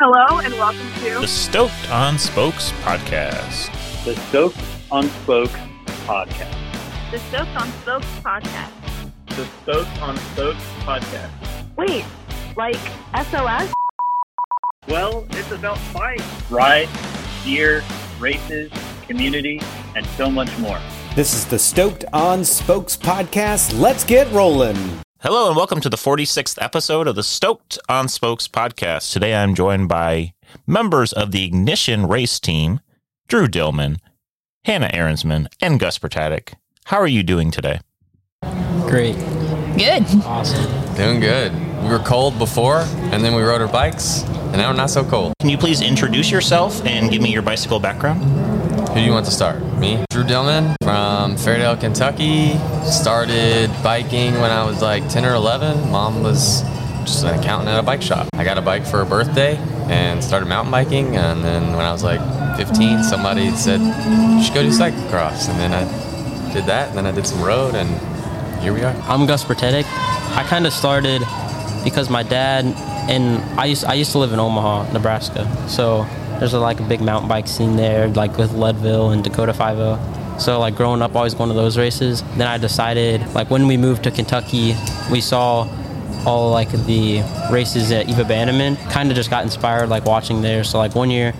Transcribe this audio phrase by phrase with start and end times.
[0.00, 3.66] Hello and welcome to the Stoked on Spokes podcast.
[4.04, 4.56] The Stoked
[4.92, 5.56] on Spokes
[6.06, 7.10] podcast.
[7.10, 8.70] the Stoked on Spokes podcast.
[9.26, 11.30] The Stoked on Spokes podcast.
[11.76, 12.04] Wait,
[12.56, 12.76] like
[13.26, 13.72] SOS?
[14.86, 16.92] Well, it's about bikes, rides,
[17.44, 17.82] gear,
[18.20, 18.70] races,
[19.08, 19.60] community,
[19.96, 20.78] and so much more.
[21.16, 23.76] This is the Stoked on Spokes podcast.
[23.76, 24.76] Let's get rolling.
[25.20, 29.12] Hello and welcome to the 46th episode of the Stoked on Spokes podcast.
[29.12, 30.32] Today I'm joined by
[30.64, 32.78] members of the Ignition race team,
[33.26, 33.96] Drew Dillman,
[34.64, 36.54] Hannah Arensman, and Gus Bratetic.
[36.84, 37.80] How are you doing today?
[38.86, 39.16] Great.
[39.76, 40.04] Good.
[40.24, 40.94] Awesome.
[40.94, 41.52] Doing good.
[41.82, 45.04] We were cold before, and then we rode our bikes, and now we're not so
[45.04, 45.32] cold.
[45.40, 48.22] Can you please introduce yourself and give me your bicycle background?
[48.98, 49.62] Who do you want to start?
[49.78, 50.04] Me?
[50.10, 52.58] Drew Dillman from Fairdale, Kentucky.
[52.84, 55.92] Started biking when I was like 10 or 11.
[55.92, 56.62] Mom was
[57.02, 58.26] just an accountant at a bike shop.
[58.32, 59.54] I got a bike for a birthday
[59.86, 61.16] and started mountain biking.
[61.16, 62.18] And then when I was like
[62.56, 65.48] 15, somebody said, You should go do cyclocross.
[65.48, 67.88] And then I did that, and then I did some road, and
[68.60, 68.96] here we are.
[69.02, 69.86] I'm Gus Bratetic.
[69.86, 71.22] I kind of started
[71.84, 72.64] because my dad
[73.08, 75.46] and I used I used to live in Omaha, Nebraska.
[75.68, 76.04] So
[76.38, 80.40] there's a, like a big mountain bike scene there, like with Leadville and Dakota 50.
[80.40, 82.22] So like growing up, always going to those races.
[82.36, 84.76] Then I decided, like when we moved to Kentucky,
[85.10, 85.68] we saw
[86.26, 88.76] all like the races at Eva Bandman.
[88.90, 90.62] Kind of just got inspired like watching there.
[90.62, 91.34] So like one year,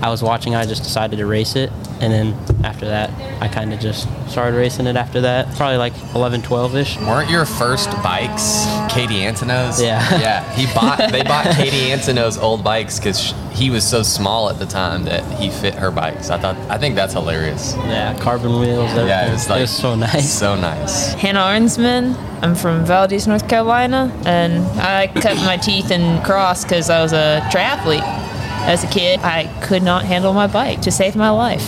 [0.00, 3.10] I was watching, I just decided to race it, and then after that,
[3.42, 4.96] I kind of just started racing it.
[4.96, 6.98] After that, probably like 11, 12 ish.
[7.00, 9.80] Weren't your first bikes Katie Antonneau's?
[9.82, 9.98] Yeah.
[10.18, 10.42] Yeah.
[10.54, 10.98] He bought.
[11.10, 15.22] They bought Katie Antonneau's old bikes because he was so small at the time that
[15.38, 16.30] he fit her bikes.
[16.30, 16.56] I thought.
[16.70, 17.74] I think that's hilarious.
[17.76, 18.90] Yeah, carbon wheels.
[18.90, 19.08] Everything.
[19.08, 20.32] Yeah, it was like so nice.
[20.32, 21.14] So nice.
[21.14, 22.16] Hannah Arensman.
[22.42, 27.12] I'm from Valdese, North Carolina, and I cut my teeth in cross because I was
[27.12, 28.27] a triathlete.
[28.66, 31.66] As a kid, I could not handle my bike to save my life.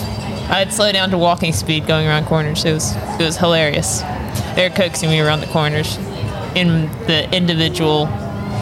[0.50, 2.64] I'd slow down to walking speed going around corners.
[2.64, 4.00] It was it was hilarious.
[4.56, 5.96] They were coaxing me around the corners.
[6.56, 8.06] In the individual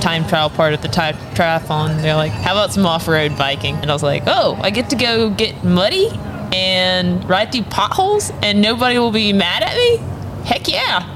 [0.03, 3.91] time trial part of the tri- triathlon, they're like, "How about some off-road biking?" And
[3.91, 6.11] I was like, "Oh, I get to go get muddy
[6.53, 9.97] and ride through potholes, and nobody will be mad at me?
[10.45, 11.07] Heck yeah!"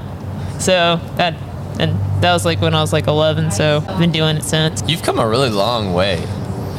[0.57, 1.35] So that
[1.79, 3.51] and that was like when I was like 11.
[3.51, 4.81] So I've been doing it since.
[4.87, 6.25] You've come a really long way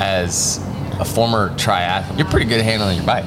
[0.00, 0.59] as
[1.00, 2.19] a former triathlete.
[2.19, 3.25] You're pretty good at handling your bike.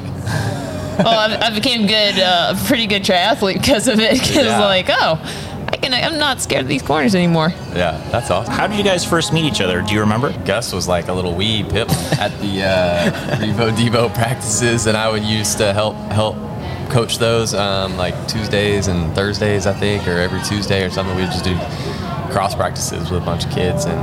[1.00, 4.14] well, I, I became good, uh, a pretty good triathlete because of it.
[4.14, 4.60] Because Yeah.
[4.60, 5.20] like, oh,
[5.72, 7.50] I can, I'm not scared of these corners anymore.
[7.76, 8.54] Yeah, that's awesome.
[8.54, 9.82] How did you guys first meet each other?
[9.82, 10.32] Do you remember?
[10.46, 11.90] Gus was like a little wee pip
[12.20, 16.36] at the uh, Revo Devo practices, and I would used to help help
[16.90, 21.16] coach those um, like Tuesdays and Thursdays, I think, or every Tuesday or something.
[21.18, 21.56] We'd just do
[22.32, 24.00] cross practices with a bunch of kids, and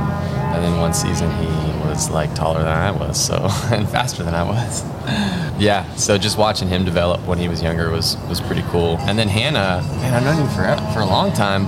[0.55, 1.47] and then one season he
[1.87, 3.35] was like taller than I was, so
[3.71, 4.83] and faster than I was.
[5.57, 8.97] Yeah, so just watching him develop when he was younger was was pretty cool.
[9.01, 11.63] And then Hannah, man, I've known you for for a long time,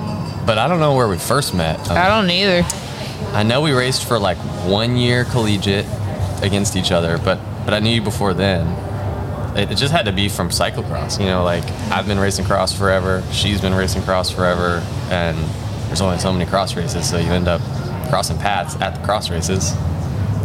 [0.46, 1.80] but I don't know where we first met.
[1.90, 2.68] Um, I don't either.
[3.32, 4.36] I know we raced for like
[4.68, 5.86] one year collegiate
[6.42, 8.68] against each other, but but I knew you before then.
[9.58, 11.46] It, it just had to be from cyclocross, you know.
[11.46, 15.38] Like I've been racing cross forever, she's been racing cross forever, and
[15.88, 17.62] there's only so many cross races, so you end up
[18.10, 19.74] crossing paths at the cross races.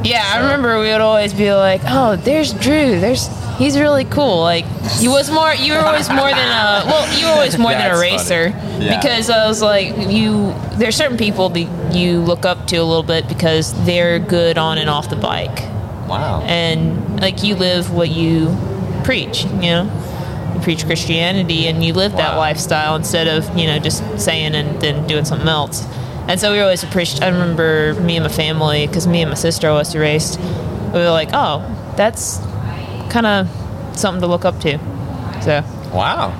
[0.04, 2.98] Yeah, I remember we would always be like, "Oh, there's Drew.
[2.98, 4.64] There's he's really cool." Like
[4.98, 5.54] he was more.
[5.54, 6.82] You were always more than a.
[6.86, 8.48] Well, you were always more than a racer.
[8.80, 8.98] Yeah.
[9.00, 10.52] because I was like, you.
[10.74, 14.78] There's certain people that you look up to a little bit because they're good on
[14.78, 15.60] and off the bike,
[16.08, 16.42] Wow.
[16.46, 18.56] and like you live what you
[19.04, 19.44] preach.
[19.44, 24.02] You know, you preach Christianity and you live that lifestyle instead of you know just
[24.18, 25.86] saying and then doing something else.
[26.28, 27.22] And so we were always appreciate.
[27.22, 30.38] I remember me and my family, because me and my sister always raced.
[30.40, 31.62] We were like, "Oh,
[31.96, 32.38] that's
[33.10, 33.48] kind of
[33.96, 34.78] something to look up to."
[35.42, 35.62] So,
[35.92, 36.32] wow.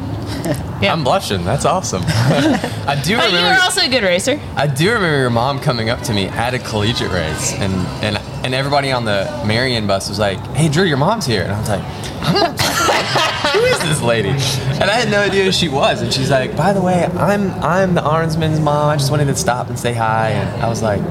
[0.80, 0.92] yeah.
[0.92, 1.44] I'm blushing.
[1.44, 2.02] That's awesome.
[2.06, 4.40] I do But you were also a good racer.
[4.56, 8.16] I do remember your mom coming up to me at a collegiate race, and and
[8.44, 11.58] and everybody on the Marian bus was like, "Hey, Drew, your mom's here," and I
[11.60, 11.84] was like,
[12.22, 12.58] "I'm not-
[13.52, 16.56] "Who is this lady?" And I had no idea who she was, and she's like,
[16.56, 18.90] "By the way, I'm I'm the Arensman's mom.
[18.90, 21.02] I just wanted to stop and say hi." And I was like,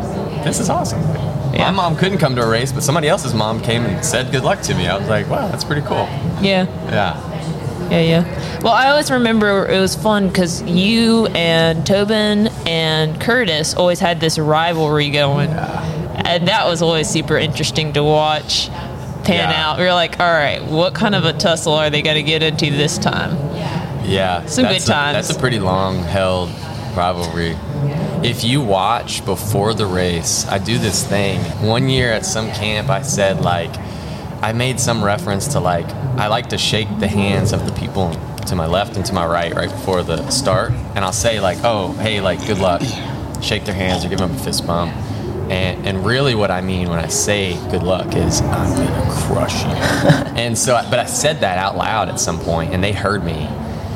[0.43, 1.01] "This is awesome."
[1.53, 1.69] Yeah.
[1.69, 4.43] My mom couldn't come to a race, but somebody else's mom came and said good
[4.43, 4.87] luck to me.
[4.87, 6.07] I was like, "Wow, that's pretty cool."
[6.41, 6.65] Yeah.
[6.89, 7.27] Yeah.
[7.89, 8.59] Yeah, yeah.
[8.61, 14.21] Well, I always remember it was fun because you and Tobin and Curtis always had
[14.21, 15.49] this rivalry going.
[15.49, 18.69] And that was always super interesting to watch
[19.23, 19.65] pan Yeah.
[19.69, 19.77] out.
[19.79, 22.43] We were like, all right, what kind of a tussle are they going to get
[22.43, 23.37] into this time?
[24.05, 25.27] Yeah, Some that's good a- times.
[25.27, 26.49] that's a pretty long held
[26.95, 27.55] rivalry.
[28.23, 31.39] if you watch before the race, I do this thing.
[31.65, 33.71] One year at some camp, I said like,
[34.41, 35.87] I made some reference to like,
[36.17, 38.11] I like to shake the hands of the people
[38.47, 41.59] to my left and to my right right before the start, and I'll say like,
[41.63, 42.81] oh, hey, like, good luck.
[43.41, 44.91] Shake their hands or give them a fist bump.
[45.51, 49.63] And, and really, what I mean when I say good luck is I'm gonna crush
[49.63, 49.69] you.
[50.35, 53.47] and so, but I said that out loud at some point, and they heard me.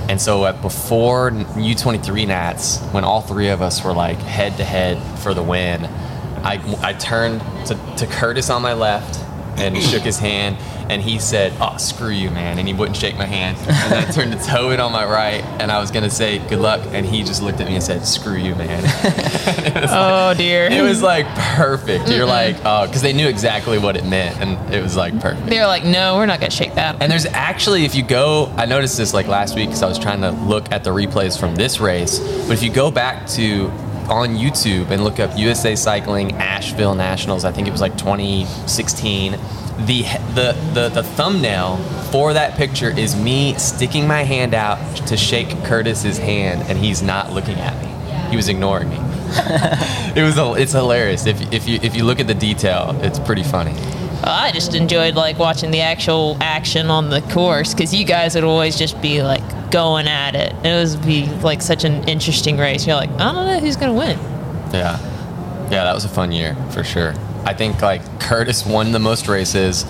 [0.07, 4.63] And so, at before U23 Nats, when all three of us were like head to
[4.63, 5.85] head for the win,
[6.43, 9.19] I, I turned to, to Curtis on my left
[9.57, 10.57] and he shook his hand,
[10.89, 13.57] and he said, "Oh, screw you, man," and he wouldn't shake my hand.
[13.57, 16.59] And then I turned to Tobin on my right, and I was gonna say good
[16.59, 18.83] luck, and he just looked at me and said, "Screw you, man."
[19.87, 20.67] Oh dear.
[20.67, 22.09] It was like perfect.
[22.09, 25.19] You're like, uh, oh, because they knew exactly what it meant, and it was like
[25.19, 25.47] perfect.
[25.47, 27.01] They're like, no, we're not gonna shake that.
[27.01, 29.99] And there's actually, if you go, I noticed this like last week because I was
[29.99, 32.19] trying to look at the replays from this race.
[32.19, 33.71] But if you go back to
[34.09, 39.31] on YouTube and look up USA Cycling Asheville Nationals, I think it was like 2016.
[39.31, 40.03] The,
[40.33, 41.77] the the the thumbnail
[42.11, 47.01] for that picture is me sticking my hand out to shake Curtis's hand, and he's
[47.01, 48.29] not looking at me.
[48.29, 48.97] He was ignoring me.
[50.15, 53.19] it was a, it's hilarious if, if you if you look at the detail, it's
[53.19, 53.73] pretty funny.
[54.23, 58.43] I just enjoyed like watching the actual action on the course because you guys would
[58.43, 59.34] always just be like
[59.75, 60.53] going at it.
[60.65, 62.87] It was be like such an interesting race.
[62.87, 64.17] You're like, I don't know who's gonna win.
[64.73, 64.97] Yeah.
[65.69, 67.13] Yeah, that was a fun year for sure.
[67.43, 69.83] I think like Curtis won the most races,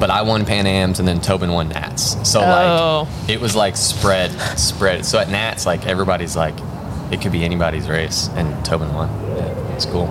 [0.00, 2.16] but I won Pan Am's and then Tobin won Nats.
[2.26, 3.06] So Oh.
[3.20, 5.04] like it was like spread, spread.
[5.04, 6.54] So at Nats, like everybody's like,
[7.10, 9.10] it could be anybody's race, and Tobin won.
[9.36, 10.06] Yeah, it's cool.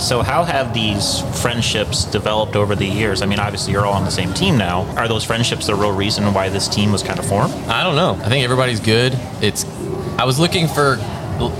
[0.00, 3.20] So, how have these friendships developed over the years?
[3.20, 4.82] I mean, obviously, you're all on the same team now.
[4.96, 7.52] Are those friendships the real reason why this team was kind of formed?
[7.68, 8.12] I don't know.
[8.24, 9.18] I think everybody's good.
[9.42, 9.64] It's.
[10.16, 10.98] I was looking for,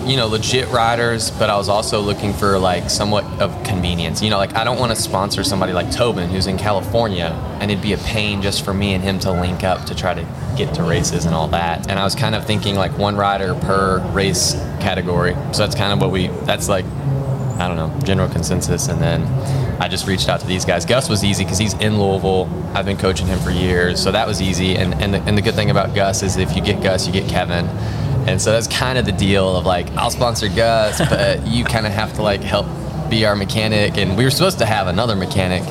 [0.04, 4.22] you know, legit riders, but I was also looking for like somewhat of convenience.
[4.22, 7.26] You know, like I don't want to sponsor somebody like Tobin who's in California,
[7.60, 10.14] and it'd be a pain just for me and him to link up to try
[10.14, 10.26] to
[10.56, 11.90] get to races and all that.
[11.90, 15.34] And I was kind of thinking like one rider per race category.
[15.52, 16.28] So that's kind of what we.
[16.44, 16.84] That's like
[17.58, 18.88] I don't know, general consensus.
[18.88, 19.22] And then
[19.80, 20.84] I just reached out to these guys.
[20.84, 22.48] Gus was easy because he's in Louisville.
[22.74, 24.76] I've been coaching him for years, so that was easy.
[24.76, 27.12] And and the, and the good thing about Gus is if you get Gus, you
[27.12, 27.66] get Kevin.
[28.28, 31.86] And so that's kind of the deal of like I'll sponsor Gus, but you kind
[31.86, 32.66] of have to like help
[33.10, 33.96] be our mechanic.
[33.96, 35.64] And we were supposed to have another mechanic,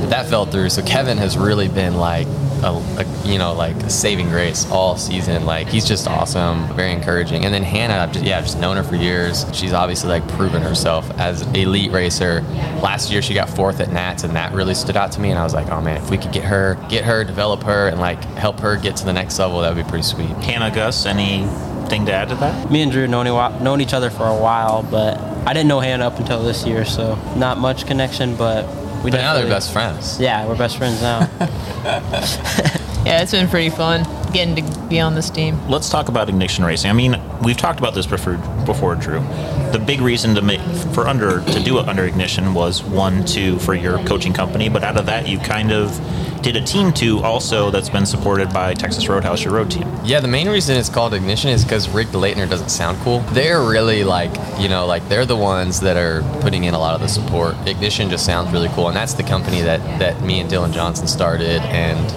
[0.00, 0.70] but that fell through.
[0.70, 2.26] So Kevin has really been like
[2.62, 5.44] a, a you know like a saving grace all season.
[5.44, 7.44] Like he's just awesome, very encouraging.
[7.44, 9.44] And then Hannah, I've just, yeah, I've just known her for years.
[9.52, 12.42] She's obviously like proven herself as elite racer.
[12.82, 15.30] Last year she got fourth at Nats, and that really stood out to me.
[15.30, 17.88] And I was like, oh man, if we could get her, get her, develop her,
[17.88, 20.30] and like help her get to the next level, that would be pretty sweet.
[20.44, 22.70] Hannah, Gus, anything to add to that?
[22.70, 23.26] Me and Drew known,
[23.62, 26.84] known each other for a while, but I didn't know Hannah up until this year,
[26.84, 28.64] so not much connection, but
[29.02, 30.20] we But now they're best friends.
[30.20, 31.28] Yeah, we're best friends now.
[33.02, 35.58] Yeah, it's been pretty fun getting to be on this team.
[35.68, 36.90] Let's talk about ignition racing.
[36.90, 39.20] I mean, we've talked about this before, before Drew.
[39.72, 40.60] The big reason to make
[40.94, 44.82] for under to do it under ignition was one, two for your coaching company, but
[44.82, 45.90] out of that, you kind of
[46.42, 49.86] did a team two also that's been supported by Texas Roadhouse, your road team.
[50.04, 53.20] Yeah, the main reason it's called Ignition is because Rick DeLaitner doesn't sound cool.
[53.32, 56.94] They're really like, you know, like they're the ones that are putting in a lot
[56.94, 57.56] of the support.
[57.66, 61.06] Ignition just sounds really cool, and that's the company that that me and Dylan Johnson
[61.06, 62.10] started, and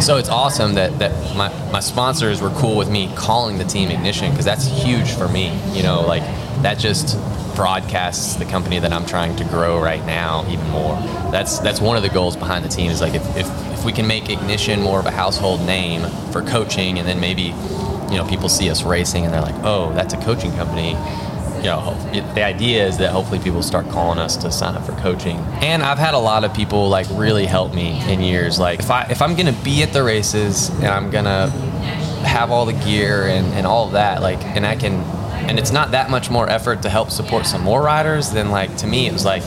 [0.00, 3.90] so it's awesome that that my my sponsors were cool with me calling the team
[3.90, 5.52] Ignition because that's huge for me.
[5.72, 6.22] You know, like
[6.62, 7.16] that just
[7.54, 10.96] broadcasts the company that I'm trying to grow right now even more.
[11.30, 13.92] That's that's one of the goals behind the team is like if, if, if we
[13.92, 17.54] can make Ignition more of a household name for coaching and then maybe
[18.10, 20.96] you know people see us racing and they're like, "Oh, that's a coaching company."
[21.62, 24.92] You know, the idea is that hopefully people start calling us to sign up for
[24.96, 25.38] coaching.
[25.62, 28.58] And I've had a lot of people like really help me in years.
[28.58, 31.50] Like if I if I'm gonna be at the races and I'm gonna
[32.24, 34.94] have all the gear and, and all of that, like, and I can,
[35.48, 38.76] and it's not that much more effort to help support some more riders, than like
[38.78, 39.42] to me it was like,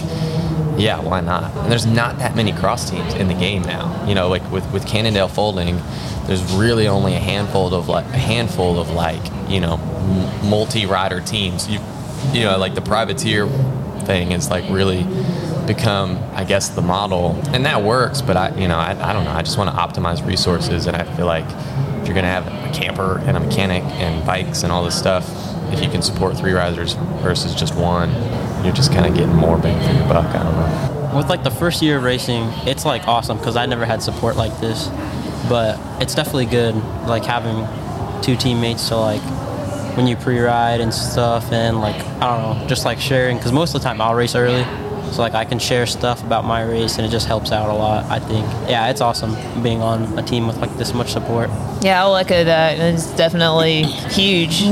[0.77, 1.55] yeah, why not?
[1.55, 4.05] And there's not that many cross teams in the game now.
[4.07, 5.81] You know, like with with Cannondale folding,
[6.27, 11.21] there's really only a handful of like a handful of like you know m- multi-rider
[11.21, 11.69] teams.
[11.69, 11.79] You
[12.33, 13.47] you know like the privateer
[14.05, 15.03] thing is like really
[15.65, 18.21] become I guess the model, and that works.
[18.21, 19.31] But I you know I, I don't know.
[19.31, 21.45] I just want to optimize resources, and I feel like
[22.01, 25.27] if you're gonna have a camper and a mechanic and bikes and all this stuff,
[25.73, 28.11] if you can support three riders versus just one,
[28.63, 30.25] you're just kind of getting more bang for your buck.
[30.35, 31.17] I don't know.
[31.17, 34.35] With like the first year of racing, it's like awesome because I never had support
[34.35, 34.89] like this.
[35.49, 36.75] But it's definitely good,
[37.07, 37.67] like having
[38.21, 39.21] two teammates to like
[39.95, 43.37] when you pre-ride and stuff, and like I don't know, just like sharing.
[43.37, 44.63] Because most of the time I'll race early,
[45.11, 47.73] so like I can share stuff about my race, and it just helps out a
[47.73, 48.05] lot.
[48.05, 48.45] I think.
[48.69, 51.49] Yeah, it's awesome being on a team with like this much support.
[51.81, 52.79] Yeah, I'll echo that.
[52.79, 54.63] It's definitely huge.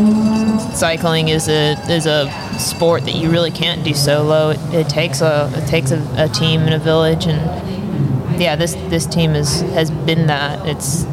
[0.74, 4.50] Cycling is a is a sport that you really can't do solo.
[4.50, 8.74] It, it takes a it takes a, a team and a village, and yeah, this
[8.90, 10.68] this team is has been that.
[10.68, 11.06] It's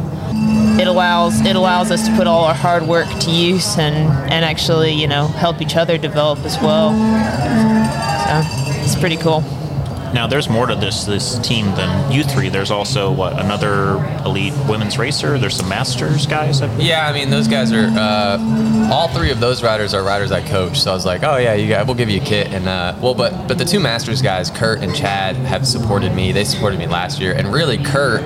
[0.79, 3.95] it allows it allows us to put all our hard work to use and
[4.31, 6.91] and actually you know help each other develop as well.
[8.27, 9.43] So it's pretty cool.
[10.13, 12.49] Now, there's more to this this team than you three.
[12.49, 15.39] There's also what another elite women's racer.
[15.39, 16.63] There's some masters guys.
[16.63, 16.77] I.
[16.79, 20.43] Yeah, I mean those guys are uh, all three of those riders are riders I
[20.43, 20.81] coach.
[20.81, 22.49] So I was like, oh yeah, you guys, we'll give you a kit.
[22.49, 26.33] And uh, well, but but the two masters guys, Kurt and Chad, have supported me.
[26.33, 28.23] They supported me last year, and really Kurt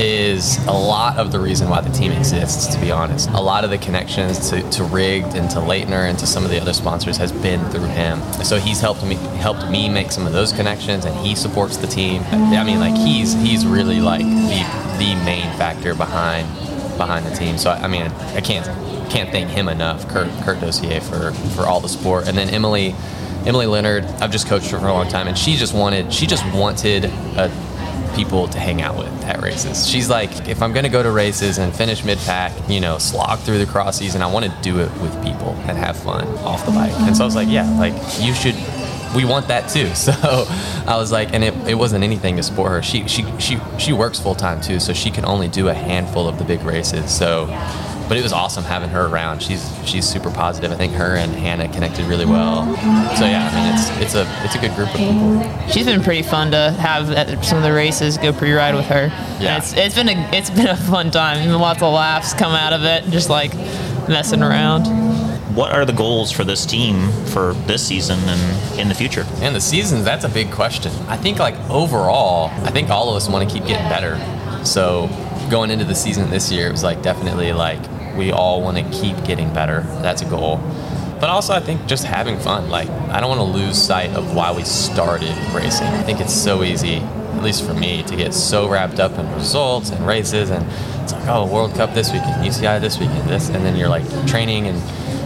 [0.00, 2.74] is a lot of the reason why the team exists.
[2.74, 6.18] To be honest, a lot of the connections to, to Rigged and to Leitner and
[6.18, 8.20] to some of the other sponsors has been through him.
[8.44, 11.86] So he's helped me helped me make some of those connections, and he supports the
[11.86, 12.22] team.
[12.30, 16.48] I mean, like he's he's really like the the main factor behind
[16.96, 17.58] behind the team.
[17.58, 18.66] So I mean, I can't
[19.10, 22.94] can't thank him enough, Kurt Kurt Dossier for for all the support, and then Emily.
[23.44, 26.26] Emily Leonard, I've just coached her for a long time, and she just wanted she
[26.26, 27.48] just wanted a
[28.16, 29.86] people to hang out with at races.
[29.86, 32.98] She's like, if I'm going to go to races and finish mid pack, you know,
[32.98, 36.26] slog through the cross season, I want to do it with people and have fun
[36.38, 36.92] off the bike.
[36.92, 38.56] And so I was like, yeah, like you should.
[39.14, 39.90] We want that too.
[39.94, 40.12] So
[40.86, 42.82] I was like, and it, it wasn't anything to support her.
[42.82, 46.28] She she she she works full time too, so she can only do a handful
[46.28, 47.10] of the big races.
[47.16, 47.46] So
[48.08, 49.42] but it was awesome having her around.
[49.42, 50.70] She's she's super positive.
[50.70, 52.64] I think her and Hannah connected really well.
[53.16, 55.70] So yeah, I mean it's it's a it's a good group of people.
[55.70, 59.06] She's been pretty fun to have at some of the races go pre-ride with her.
[59.40, 59.56] Yeah.
[59.56, 61.46] And it's it's been a it's been a fun time.
[61.46, 63.54] Even lots of laughs come out of it, just like
[64.08, 64.84] messing around.
[65.54, 69.24] What are the goals for this team for this season and in the future?
[69.36, 70.92] And the seasons, that's a big question.
[71.08, 74.18] I think like overall, I think all of us want to keep getting better.
[74.66, 75.08] So
[75.50, 77.80] going into the season this year, it was like definitely like
[78.16, 79.80] we all want to keep getting better.
[80.02, 80.60] That's a goal.
[81.20, 82.68] But also, I think just having fun.
[82.68, 85.86] Like, I don't want to lose sight of why we started racing.
[85.86, 89.30] I think it's so easy, at least for me, to get so wrapped up in
[89.32, 90.50] results and races.
[90.50, 90.66] And
[91.02, 93.48] it's like, oh, World Cup this weekend, UCI this weekend, this.
[93.48, 94.82] And then you're like training, and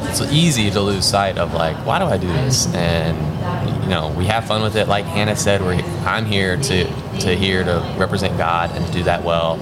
[0.09, 2.73] it's easy to lose sight of like, why do I do this?
[2.73, 3.16] And,
[3.82, 4.87] you know, we have fun with it.
[4.87, 6.85] Like Hannah said, we're, I'm here to,
[7.20, 9.59] to here to represent God and to do that well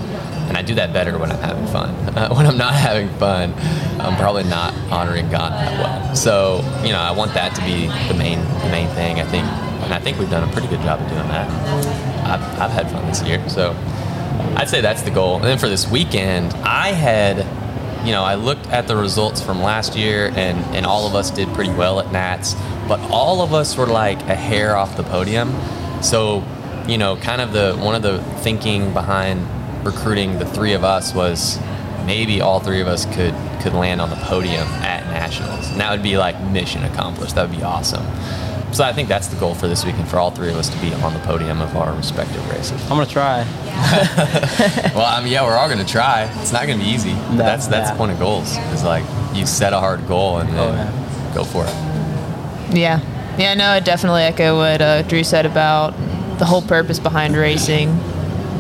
[0.49, 1.95] and I do that better when I'm having fun.
[2.19, 3.55] Uh, when I'm not having fun,
[4.01, 6.17] I'm probably not honoring God that well.
[6.17, 9.21] So you know, I want that to be the main the main thing.
[9.21, 11.49] I think, and I think we've done a pretty good job of doing that.
[12.27, 13.71] I've, I've had fun this year, so
[14.57, 15.37] I'd say that's the goal.
[15.37, 17.47] And then for this weekend, I had.
[18.05, 21.33] You know, I looked at the results from last year, and, and all of us
[21.33, 22.55] did pretty well at Nats,
[22.87, 25.53] but all of us were like a hair off the podium.
[26.01, 26.45] So,
[26.87, 29.47] you know, kind of the one of the thinking behind
[29.91, 31.59] recruiting the three of us was
[32.07, 35.69] maybe all three of us could could land on the podium at nationals.
[35.71, 37.35] And that would be like mission accomplished.
[37.35, 38.07] That would be awesome.
[38.73, 40.79] So i think that's the goal for this weekend for all three of us to
[40.81, 42.81] be on the podium of our respective races.
[42.83, 43.39] I'm gonna try.
[44.95, 46.25] well i mean yeah we're all going to try.
[46.41, 47.15] It's not going to be easy.
[47.15, 47.93] But No, that's that's yeah.
[47.93, 49.05] the point of goals is like
[49.35, 51.35] you set a hard goal and then Oh, yeah.
[51.35, 51.75] go for it.
[52.77, 53.01] Yeah.
[53.39, 55.95] Yeah, no, I definitely echo what uh, Drew said about
[56.39, 57.89] the whole purpose behind racing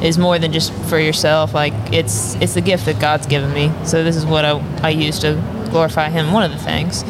[0.02, 1.54] is more than just for yourself.
[1.54, 3.72] Like it's it's the gift that God's given me.
[3.84, 5.34] So this is what I, I use to
[5.70, 6.32] glorify Him.
[6.32, 7.02] One of the things,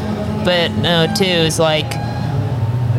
[0.44, 1.90] but no, two is like,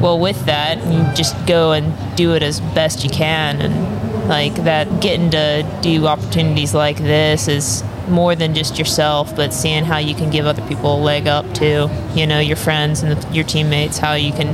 [0.01, 4.55] well, with that, you just go and do it as best you can, and like
[4.63, 9.98] that, getting to do opportunities like this is more than just yourself, but seeing how
[9.98, 11.89] you can give other people a leg up too.
[12.13, 14.48] You know, your friends and the, your teammates, how you can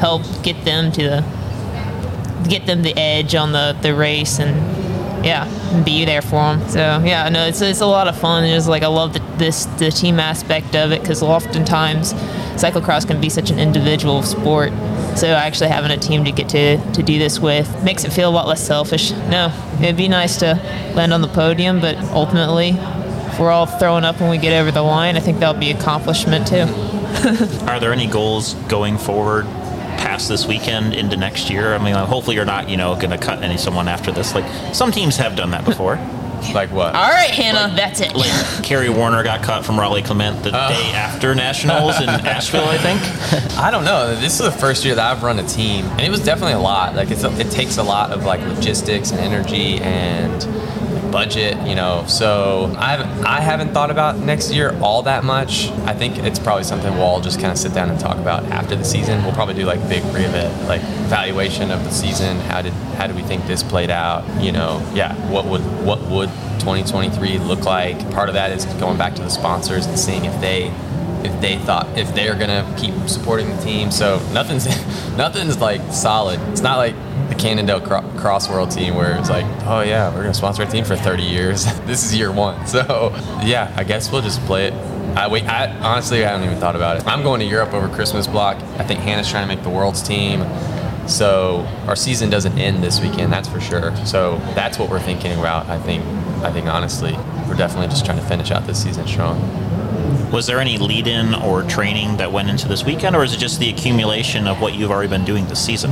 [0.00, 1.38] help get them to the
[2.48, 4.56] get them the edge on the, the race and
[5.22, 5.46] yeah
[5.84, 8.44] be there for them so yeah no it's, it's a lot of fun.
[8.44, 12.14] It's like i love the, this the team aspect of it because oftentimes
[12.54, 14.72] cyclocross can be such an individual sport.
[15.16, 18.28] So actually having a team to get to, to do this with makes it feel
[18.28, 19.12] a lot less selfish.
[19.12, 20.54] No it'd be nice to
[20.94, 24.72] land on the podium but ultimately if we're all throwing up when we get over
[24.72, 26.66] the line i think that'll be accomplishment too.
[27.66, 29.46] Are there any goals going forward
[29.98, 31.74] past this weekend into next year?
[31.74, 34.34] I mean, uh, hopefully you're not, you know, going to cut any someone after this.
[34.34, 35.98] Like some teams have done that before.
[36.54, 38.30] like what all right hannah that's it Like
[38.62, 43.58] Kerry Werner got cut from Raleigh Clement the day after nationals in Asheville, I think.
[43.58, 44.14] I don't know.
[44.14, 46.60] This is the first year that I've run a team, and it was definitely a
[46.60, 46.94] lot.
[46.94, 50.87] Like it's a, it takes a lot of like logistics and energy and like
[51.18, 52.04] budget, you know.
[52.06, 55.68] So I haven't, I haven't thought about next year all that much.
[55.84, 58.44] I think it's probably something we'll all just kind of sit down and talk about
[58.44, 59.24] after the season.
[59.24, 62.36] We'll probably do like big re-event, like evaluation of the season.
[62.50, 64.22] How did how do we think this played out?
[64.40, 65.12] You know, yeah.
[65.28, 66.28] What would what would
[66.60, 67.98] 2023 look like?
[68.12, 70.72] Part of that is going back to the sponsors and seeing if they
[71.24, 73.90] if they thought if they're gonna keep supporting the team.
[73.90, 74.66] So nothing's
[75.16, 76.38] nothing's like solid.
[76.50, 76.94] It's not like
[77.28, 80.66] the Cannondale Cro- Cross World team where it's like, oh yeah, we're gonna sponsor a
[80.66, 81.64] team for 30 years.
[81.86, 82.66] this is year one.
[82.66, 84.72] So yeah, I guess we'll just play it.
[85.16, 85.44] I wait.
[85.44, 87.06] I honestly I haven't even thought about it.
[87.06, 88.56] I'm going to Europe over Christmas block.
[88.78, 90.44] I think Hannah's trying to make the world's team.
[91.08, 93.96] So our season doesn't end this weekend, that's for sure.
[94.04, 95.66] So that's what we're thinking about.
[95.68, 96.04] I think.
[96.38, 97.14] I think honestly,
[97.48, 99.40] we're definitely just trying to finish out this season strong.
[100.30, 103.38] Was there any lead in or training that went into this weekend, or is it
[103.38, 105.90] just the accumulation of what you've already been doing this season?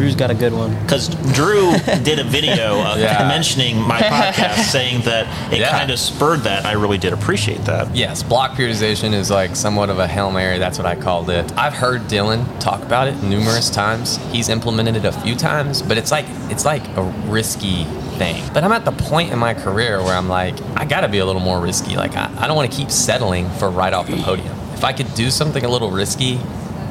[0.00, 0.74] Drew's got a good one.
[0.82, 3.28] Because Drew did a video uh, Yeah.
[3.28, 5.70] mentioning my podcast, saying that it Yeah.
[5.70, 6.64] kind of spurred that.
[6.64, 7.94] I really did appreciate that.
[7.94, 10.58] Yes, block periodization is like somewhat of a hail mary.
[10.58, 11.52] That's what I called it.
[11.54, 14.16] I've heard Dylan talk about it numerous times.
[14.32, 17.84] He's implemented it a few times, but it's like it's like a risky
[18.16, 18.42] thing.
[18.54, 21.18] But I'm at the point in my career where I'm like, I got to be
[21.18, 21.96] a little more risky.
[21.96, 24.56] Like I, I don't want to keep settling for right off the podium.
[24.72, 26.40] If I could do something a little risky,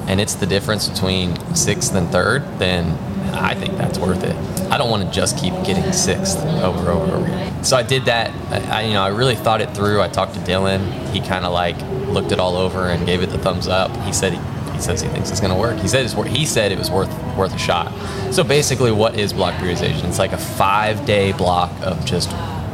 [0.10, 2.98] and it's the difference between sixth and third, then
[3.36, 4.36] I think that's worth it.
[4.72, 7.64] I don't want to just keep getting sixth over over over.
[7.64, 8.32] So I did that.
[8.72, 10.02] I, you know, I really thought it through.
[10.02, 11.10] I talked to Dylan.
[11.12, 13.96] He kind of like looked it all over and gave it the thumbs up.
[13.98, 15.78] He said he, he says he thinks it's going to work.
[15.78, 17.94] He said it's he said it was worth worth a shot.
[18.34, 20.06] So basically, what is block periodization?
[20.06, 22.32] It's like a five day block of just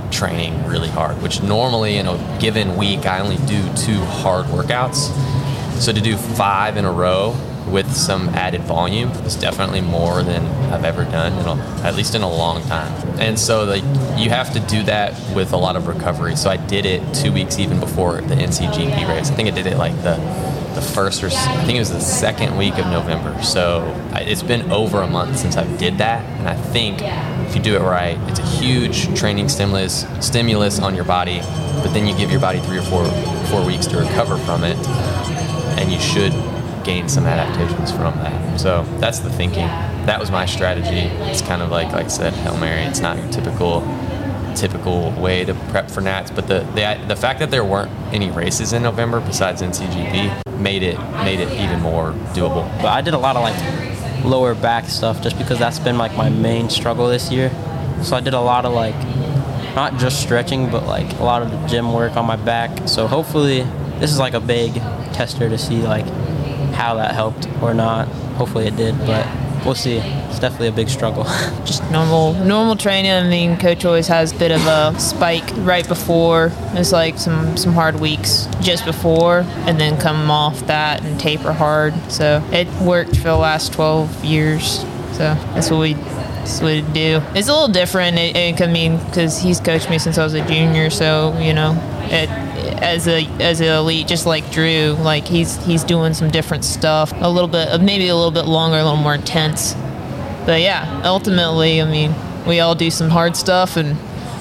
[0.10, 1.22] training really hard.
[1.22, 5.12] Which normally in a given week, I only do two hard workouts.
[5.80, 7.36] So to do five in a row
[7.68, 12.16] with some added volume is definitely more than I've ever done, in a, at least
[12.16, 12.92] in a long time.
[13.20, 13.84] And so like
[14.20, 16.36] you have to do that with a lot of recovery.
[16.36, 19.32] So I did it two weeks even before the NCGP race.
[19.32, 20.16] I think I did it like the
[20.76, 23.42] the first or I think it was the second week of November.
[23.42, 27.00] So I, it's been over a month since I did that, and I think
[27.48, 31.40] if you do it right, it's a huge training stimulus stimulus on your body.
[31.82, 33.06] But then you give your body three or four
[33.46, 34.76] four weeks to recover from it,
[35.78, 36.34] and you should
[36.84, 38.60] gain some adaptations from that.
[38.60, 39.68] So that's the thinking.
[40.06, 41.10] That was my strategy.
[41.30, 42.84] It's kind of like like I said, Hail Mary.
[42.84, 43.82] It's not your typical
[44.56, 48.32] typical way to prep for Nats, but the, the the fact that there weren't any
[48.32, 52.66] races in November besides NCGP made it made it even more doable.
[52.78, 56.16] But I did a lot of like lower back stuff just because that's been like
[56.16, 57.50] my main struggle this year.
[58.04, 58.96] So I did a lot of like
[59.76, 62.88] not just stretching, but like a lot of the gym work on my back.
[62.88, 63.62] So hopefully
[64.00, 64.74] this is like a big
[65.16, 66.06] tester to see like
[66.74, 68.08] how that helped or not.
[68.38, 69.26] Hopefully it did, but
[69.66, 69.98] we'll see.
[69.98, 71.24] It's definitely a big struggle.
[71.66, 73.12] just normal normal training.
[73.12, 76.52] I mean, coach always has a bit of a spike right before.
[76.74, 81.54] It's like some some hard weeks just before, and then come off that and taper
[81.54, 81.94] hard.
[82.12, 84.82] So it worked for the last 12 years.
[85.14, 87.22] So that's what we that's what we do.
[87.34, 88.18] It's a little different.
[88.18, 91.54] It, it, I mean, because he's coached me since I was a junior, so you
[91.54, 91.74] know,
[92.12, 92.30] it,
[92.68, 97.12] as a as an elite, just like Drew, like he's he's doing some different stuff.
[97.16, 99.74] A little bit, maybe a little bit longer, a little more intense.
[100.46, 102.14] But yeah, ultimately, I mean,
[102.46, 103.98] we all do some hard stuff and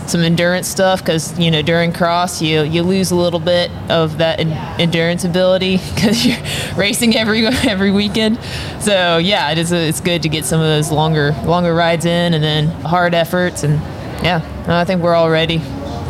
[0.08, 4.18] some endurance stuff because you know during cross you you lose a little bit of
[4.18, 6.36] that en- endurance ability because you're
[6.76, 8.38] racing every every weekend.
[8.80, 12.34] So yeah, it is it's good to get some of those longer longer rides in
[12.34, 13.74] and then hard efforts and
[14.22, 15.60] yeah, I think we're all ready.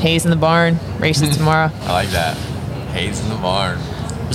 [0.04, 1.36] Hayes in the barn, racing hmm.
[1.36, 1.70] tomorrow.
[1.84, 2.36] I like that.
[2.92, 3.78] Hayes in the barn.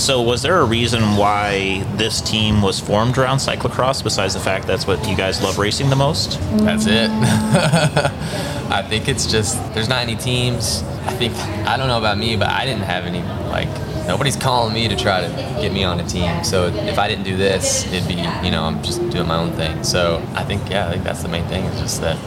[0.00, 4.66] So, was there a reason why this team was formed around cyclocross besides the fact
[4.66, 6.40] that's what you guys love racing the most?
[6.56, 7.08] That's it.
[7.08, 7.22] Mm.
[8.72, 10.82] I think it's just there's not any teams.
[11.06, 11.36] I think
[11.68, 13.68] I don't know about me, but I didn't have any like
[14.08, 15.28] nobody's calling me to try to
[15.60, 16.42] get me on a team.
[16.42, 19.52] So if I didn't do this, it'd be you know I'm just doing my own
[19.52, 19.84] thing.
[19.84, 22.18] So I think yeah, I think that's the main thing is just that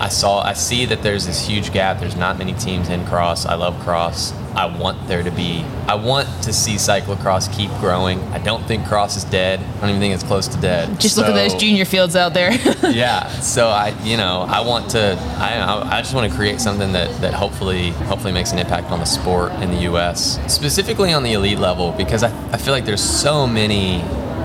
[0.00, 2.00] I saw I see that there's this huge gap.
[2.00, 3.46] There's not many teams in cross.
[3.46, 4.32] I love cross.
[4.54, 5.64] I want there to be.
[5.86, 8.20] I want to see cyclocross keep growing.
[8.32, 9.60] I don't think cross is dead.
[9.60, 10.98] I don't even think it's close to dead.
[10.98, 12.50] Just look at those junior fields out there.
[12.90, 16.60] yeah so i you know i want to i i I just want to create
[16.60, 21.12] something that that hopefully hopefully makes an impact on the sport in the us specifically
[21.12, 24.02] on the elite level because i, I feel like there's so many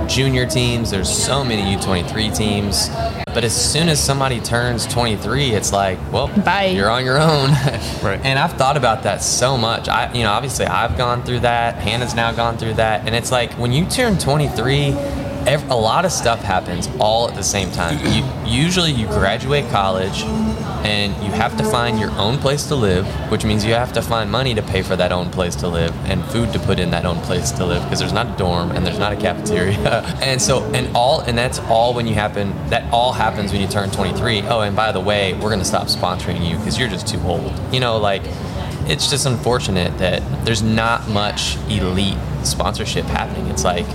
[0.08, 0.91] junior teams.
[0.91, 2.89] There's so many u23 teams.
[3.34, 6.68] But as soon as somebody turns 23 it's like well Bye.
[6.68, 7.50] you're on your own.
[8.04, 8.20] Right.
[8.24, 9.89] and i've thought about that so much.
[9.89, 11.76] I you know obviously i've gone through that.
[11.76, 13.06] Hannah's now gone through that.
[13.06, 14.91] And it's like when you turn 23
[15.47, 17.99] a lot of stuff happens all at the same time.
[18.05, 20.23] You, usually, you graduate college,
[20.86, 24.01] and you have to find your own place to live, which means you have to
[24.01, 26.91] find money to pay for that own place to live and food to put in
[26.91, 29.77] that own place to live because there's not a dorm and there's not a cafeteria.
[30.21, 32.53] and so, and all, and that's all when you happen.
[32.69, 34.43] That all happens when you turn 23.
[34.43, 37.51] Oh, and by the way, we're gonna stop sponsoring you because you're just too old.
[37.73, 38.21] You know, like
[38.88, 43.47] it's just unfortunate that there's not much elite sponsorship happening.
[43.47, 43.88] It's like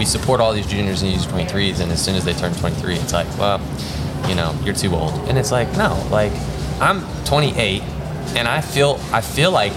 [0.00, 2.94] we support all these juniors and these 23s, and as soon as they turn 23,
[2.94, 3.60] it's like, well,
[4.26, 5.12] you know, you're too old.
[5.28, 6.32] And it's like, no, like
[6.80, 7.82] I'm 28,
[8.34, 9.74] and I feel I feel like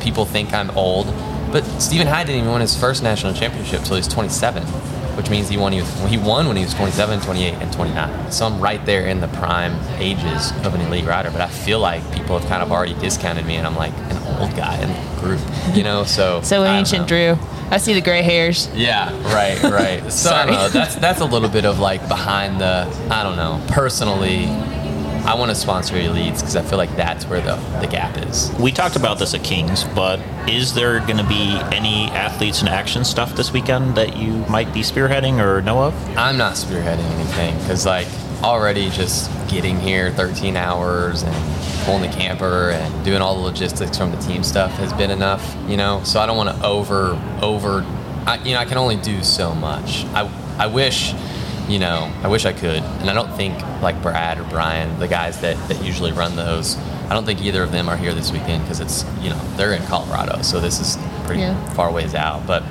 [0.00, 1.08] people think I'm old,
[1.52, 4.62] but Stephen Hyde didn't even win his first national championship until he was 27,
[5.18, 8.32] which means he won he, was, he won when he was 27, 28, and 29.
[8.32, 11.80] So I'm right there in the prime ages of an elite rider, but I feel
[11.80, 14.88] like people have kind of already discounted me, and I'm like an old guy in
[14.88, 16.04] the group, you know.
[16.04, 17.06] So So ancient.
[17.06, 17.38] Drew.
[17.70, 18.68] I see the gray hairs.
[18.74, 20.02] Yeah, right, right.
[20.12, 20.68] So I don't know.
[20.68, 22.86] That's that's a little bit of like behind the.
[23.10, 23.64] I don't know.
[23.68, 24.46] Personally,
[25.26, 28.52] I want to sponsor elites because I feel like that's where the the gap is.
[28.60, 32.68] We talked about this at Kings, but is there going to be any athletes in
[32.68, 35.94] action stuff this weekend that you might be spearheading or know of?
[36.18, 38.06] I'm not spearheading anything because like
[38.44, 43.96] already just getting here 13 hours and pulling the camper and doing all the logistics
[43.98, 46.02] from the team stuff has been enough, you know.
[46.04, 47.82] So I don't want to over over.
[48.26, 50.04] I, you know, I can only do so much.
[50.06, 51.14] I I wish.
[51.66, 55.08] You know, I wish I could, and I don't think like Brad or Brian, the
[55.08, 56.76] guys that, that usually run those,
[57.08, 59.72] I don't think either of them are here this weekend because it's you know they're
[59.72, 61.58] in Colorado, so this is pretty Yeah.
[61.70, 62.46] far ways out.
[62.46, 62.64] But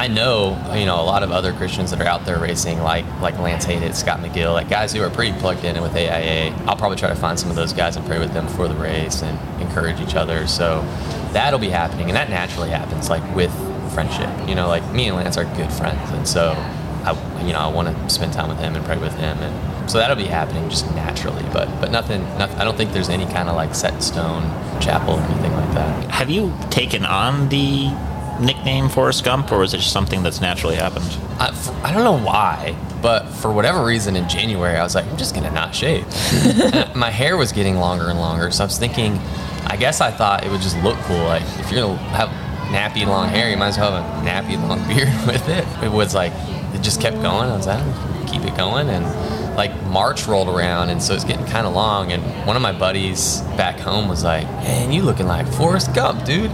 [0.00, 3.04] I know, you know, a lot of other Christians that are out there racing, like
[3.20, 6.54] like Lance Haidet, Scott McGill, like guys who are pretty plugged in with AIA.
[6.66, 8.76] I'll probably try to find some of those guys and pray with them before the
[8.76, 10.46] race and encourage each other.
[10.46, 10.80] So
[11.34, 13.52] that'll be happening, and that naturally happens, like with
[13.92, 14.30] friendship.
[14.48, 16.52] You know, like me and Lance are good friends, and so
[17.04, 19.90] I, you know, I want to spend time with him and pray with him, and
[19.90, 21.44] so that'll be happening just naturally.
[21.52, 24.44] But but nothing, nothing I don't think there's any kind of like set stone
[24.80, 26.10] chapel or anything like that.
[26.10, 27.90] Have you taken on the
[28.40, 31.06] nickname Forrest Gump, or is it just something that's naturally happened?
[31.38, 35.06] I, f- I don't know why, but for whatever reason in January, I was like,
[35.06, 36.04] I'm just gonna not shave.
[36.94, 39.18] My hair was getting longer and longer, so I was thinking,
[39.66, 41.18] I guess I thought it would just look cool.
[41.24, 42.28] Like if you're gonna have
[42.70, 45.64] nappy long hair, you might as well have a nappy long beard with it.
[45.84, 46.32] It was like
[46.74, 47.50] it just kept going.
[47.50, 49.04] I was like, "Oh, keep it going, and
[49.56, 52.12] like March rolled around, and so it's getting kind of long.
[52.12, 56.24] And one of my buddies back home was like, "Man, you looking like Forrest Gump,
[56.24, 56.50] dude."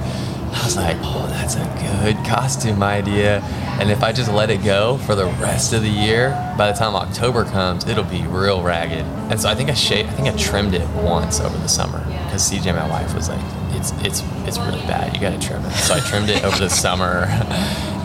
[0.56, 1.64] I was like, oh, that's a
[2.02, 3.40] good costume idea.
[3.78, 6.78] And if I just let it go for the rest of the year, by the
[6.78, 9.04] time October comes, it'll be real ragged.
[9.30, 11.98] And so I think I shaved, I think I trimmed it once over the summer
[12.24, 13.40] because CJ, my wife, was like,
[13.76, 15.14] it's it's it's really bad.
[15.14, 15.72] You got to trim it.
[15.72, 17.26] So I trimmed it over the summer,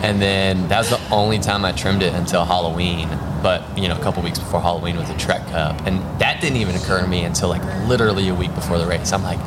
[0.02, 3.08] and then that was the only time I trimmed it until Halloween.
[3.42, 6.58] But you know, a couple weeks before Halloween was a Trek Cup, and that didn't
[6.58, 9.12] even occur to me until like literally a week before the race.
[9.12, 9.40] I'm like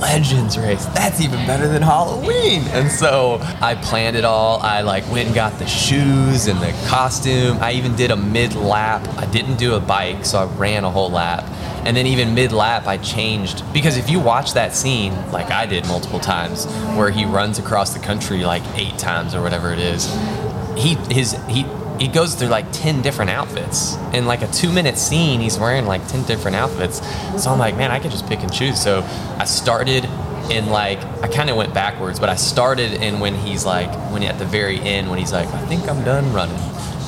[0.00, 0.86] Legends race.
[0.86, 2.62] That's even better than Halloween.
[2.68, 4.60] And so I planned it all.
[4.60, 7.58] I like went and got the shoes and the costume.
[7.60, 9.06] I even did a mid lap.
[9.16, 11.44] I didn't do a bike, so I ran a whole lap.
[11.86, 15.66] And then even mid lap, I changed because if you watch that scene, like I
[15.66, 19.78] did multiple times, where he runs across the country like eight times or whatever it
[19.78, 20.06] is,
[20.76, 21.64] he his he
[21.98, 23.96] he goes through like 10 different outfits.
[24.12, 26.98] In like a two minute scene he's wearing like 10 different outfits.
[27.42, 28.80] So i'm like man i could just pick and choose.
[28.80, 29.02] So
[29.38, 30.04] i started
[30.50, 34.22] in like i kind of went backwards but i started in when he's like when
[34.22, 36.56] at the very end when he's like i think i'm done running.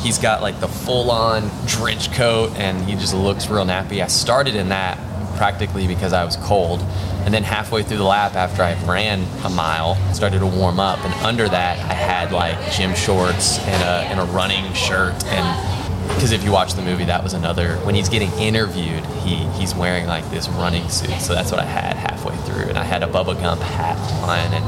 [0.03, 4.03] He's got like the full on trench coat and he just looks real nappy.
[4.03, 4.97] I started in that
[5.39, 6.81] practically because I was cold.
[7.25, 11.03] And then halfway through the lap, after I ran a mile, started to warm up.
[11.05, 15.15] And under that, I had like gym shorts and a, and a running shirt.
[15.27, 17.77] And because if you watch the movie, that was another.
[17.79, 21.21] When he's getting interviewed, he he's wearing like this running suit.
[21.21, 22.69] So that's what I had halfway through.
[22.69, 24.65] And I had a Bubba Gump hat on, and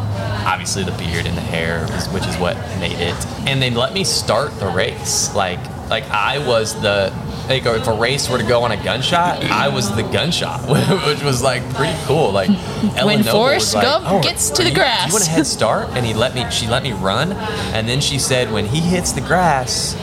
[0.46, 3.26] obviously the beard and the hair, which is what made it.
[3.48, 5.34] And they let me start the race.
[5.34, 7.12] Like like I was the
[7.48, 10.60] like if a race were to go on a gunshot, I was the gunshot,
[11.06, 12.30] which was like pretty cool.
[12.32, 12.48] Like
[12.96, 15.46] Ellen When Forrest like, Gump "Oh, gets to the you- grass." You want a head
[15.58, 15.88] start?
[15.90, 16.48] And he let me.
[16.50, 17.32] She let me run,
[17.74, 19.94] and then she said, when he hits the grass,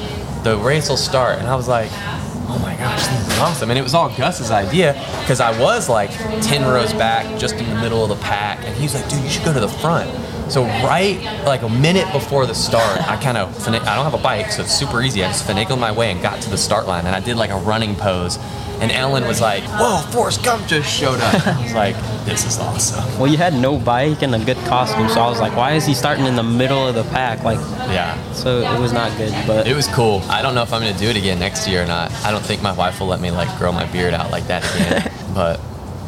[0.44, 1.40] the race will start.
[1.40, 1.90] And I was like.
[2.50, 3.70] Oh my gosh, this is awesome.
[3.72, 6.10] And it was all Gus's idea because I was like
[6.44, 8.60] 10 rows back, just in the middle of the pack.
[8.64, 10.10] And he's like, dude, you should go to the front.
[10.50, 14.18] So, right like a minute before the start, I kind of, I don't have a
[14.24, 15.24] bike, so it's super easy.
[15.24, 17.06] I just finagled my way and got to the start line.
[17.06, 18.38] And I did like a running pose.
[18.80, 22.60] and Ellen was like, "Whoa, Forrest Gump just showed up." I was like, "This is
[22.60, 25.72] awesome." Well, you had no bike and a good costume, so I was like, why
[25.74, 27.44] is he starting in the middle of the pack?
[27.44, 27.58] Like,
[27.90, 28.16] Yeah.
[28.34, 29.34] so it was not good.
[29.48, 30.22] But It was cool.
[30.30, 32.12] I don't know if I'm gonna do it again next year or not.
[32.24, 34.64] I don't think my wife will let me like grow my beard out like that
[34.76, 35.12] again.
[35.34, 35.60] but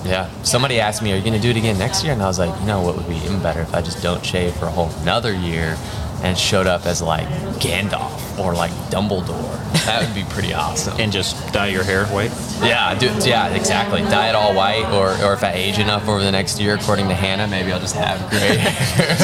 [0.05, 2.39] yeah, somebody asked me, "Are you gonna do it again next year?" And I was
[2.39, 4.71] like, "You know what would be even better if I just don't shave for a
[4.71, 5.77] whole another year
[6.23, 7.27] and showed up as like
[7.59, 9.55] Gandalf or like Dumbledore.
[9.85, 12.31] That would be pretty awesome." And just dye your hair white.
[12.61, 14.01] Yeah, do, yeah, exactly.
[14.01, 17.07] Dye it all white, or, or if I age enough over the next year, according
[17.09, 19.15] to Hannah, maybe I'll just have gray hair.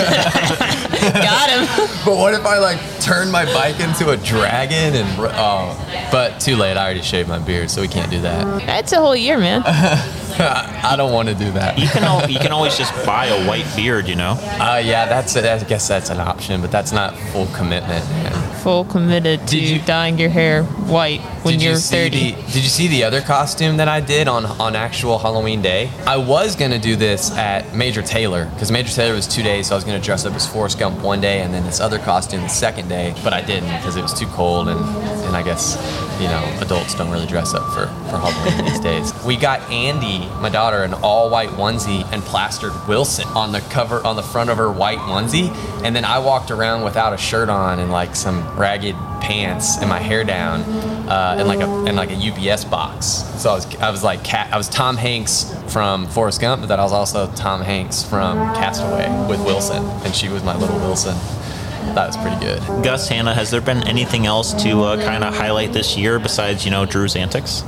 [1.14, 1.88] Got him.
[2.06, 5.78] but what if I like turn my bike into a dragon and oh?
[6.12, 6.78] But too late.
[6.78, 8.66] I already shaved my beard, so we can't do that.
[8.66, 9.64] That's a whole year, man.
[10.40, 11.78] I don't want to do that.
[11.78, 14.32] You can al- you can always just buy a white beard, you know.
[14.60, 18.06] Uh, yeah, that's I guess that's an option, but that's not full commitment.
[18.10, 18.56] Man.
[18.64, 22.32] Full committed to Did you- dyeing your hair white when you're you 30.
[22.32, 25.92] The, did you see the other costume that I did on on actual Halloween day?
[26.08, 29.76] I was gonna do this at Major Taylor because Major Taylor was two days, so
[29.76, 32.42] I was gonna dress up as Forrest Gump one day and then this other costume
[32.42, 34.80] the second day, but I didn't because it was too cold and
[35.26, 35.76] and I guess
[36.20, 38.85] you know adults don't really dress up for for Halloween these days.
[39.26, 44.06] We got Andy, my daughter, an all white onesie and plastered Wilson on the cover
[44.06, 45.50] on the front of her white onesie,
[45.84, 49.90] and then I walked around without a shirt on and like some ragged pants and
[49.90, 50.62] my hair down
[51.10, 52.16] uh, in like a in like a
[52.52, 53.06] UPS box.
[53.06, 56.80] So I was I was like cat I was Tom Hanks from Forrest Gump, but
[56.80, 61.16] I was also Tom Hanks from Castaway with Wilson, and she was my little Wilson.
[61.94, 62.60] That was pretty good.
[62.84, 66.66] Gus, Hannah, has there been anything else to uh, kind of highlight this year besides
[66.66, 67.64] you know Drew's antics?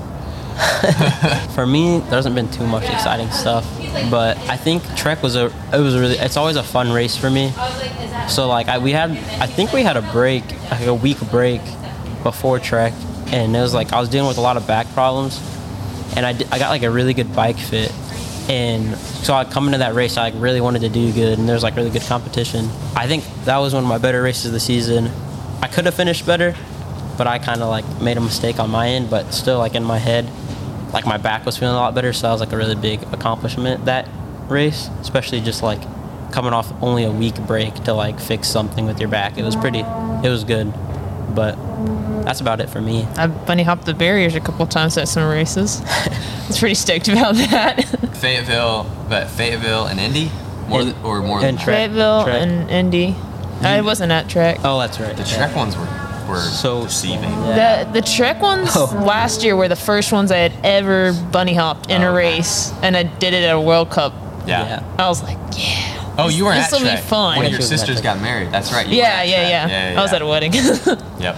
[1.54, 3.65] for me, there hasn't been too much exciting stuff.
[4.10, 7.30] But I think Trek was a it was really it's always a fun race for
[7.30, 7.52] me.
[8.28, 11.62] So like I, we had I think we had a break like a week break
[12.24, 12.93] before Trek,
[13.28, 15.39] and it was like I was dealing with a lot of back problems,
[16.15, 17.91] and I, I got like a really good bike fit.
[18.50, 21.50] And so I come into that race, I like, really wanted to do good, and
[21.50, 22.70] there's like really good competition.
[22.96, 25.12] I think that was one of my better races of the season.
[25.62, 26.56] I could have finished better,
[27.17, 29.10] but I kind of like made a mistake on my end.
[29.10, 30.32] But still, like in my head,
[30.93, 33.02] like my back was feeling a lot better, so that was like a really big
[33.13, 34.08] accomplishment that
[34.47, 35.82] race, especially just like
[36.32, 39.38] coming off only a week break to like fix something with your back.
[39.38, 40.73] It was pretty, it was good,
[41.36, 41.56] but
[42.23, 43.04] that's about it for me.
[43.15, 45.82] I bunny hopped the barriers a couple times at some races.
[45.86, 47.84] I was pretty stoked about that.
[48.17, 50.32] Fayetteville, but Fayetteville and Indy,
[50.67, 51.65] more And- than, or more and than Trek.
[51.78, 52.41] Fayetteville Trek.
[52.41, 53.15] and Indy.
[53.62, 54.60] I wasn't at Trek.
[54.63, 55.15] Oh, that's right.
[55.17, 55.38] the yeah.
[55.38, 55.87] Trek ones were
[56.28, 57.32] were So- deceiving.
[57.56, 58.86] The the Trek ones Oh.
[59.06, 62.18] last year were the first ones I had ever bunny hopped in Oh, a okay.
[62.38, 64.13] race, and I did it at a World Cup.
[64.46, 64.82] Yeah.
[64.98, 65.94] I was like, yeah.
[66.20, 67.04] Oh, you were This at will be Trek.
[67.04, 67.36] fun.
[67.38, 68.52] One of your she was at sisters got married.
[68.52, 68.88] That's right.
[68.88, 70.54] you were Yeah, at yeah, yeah, yeah, I was at a wedding.
[71.20, 71.36] Yep.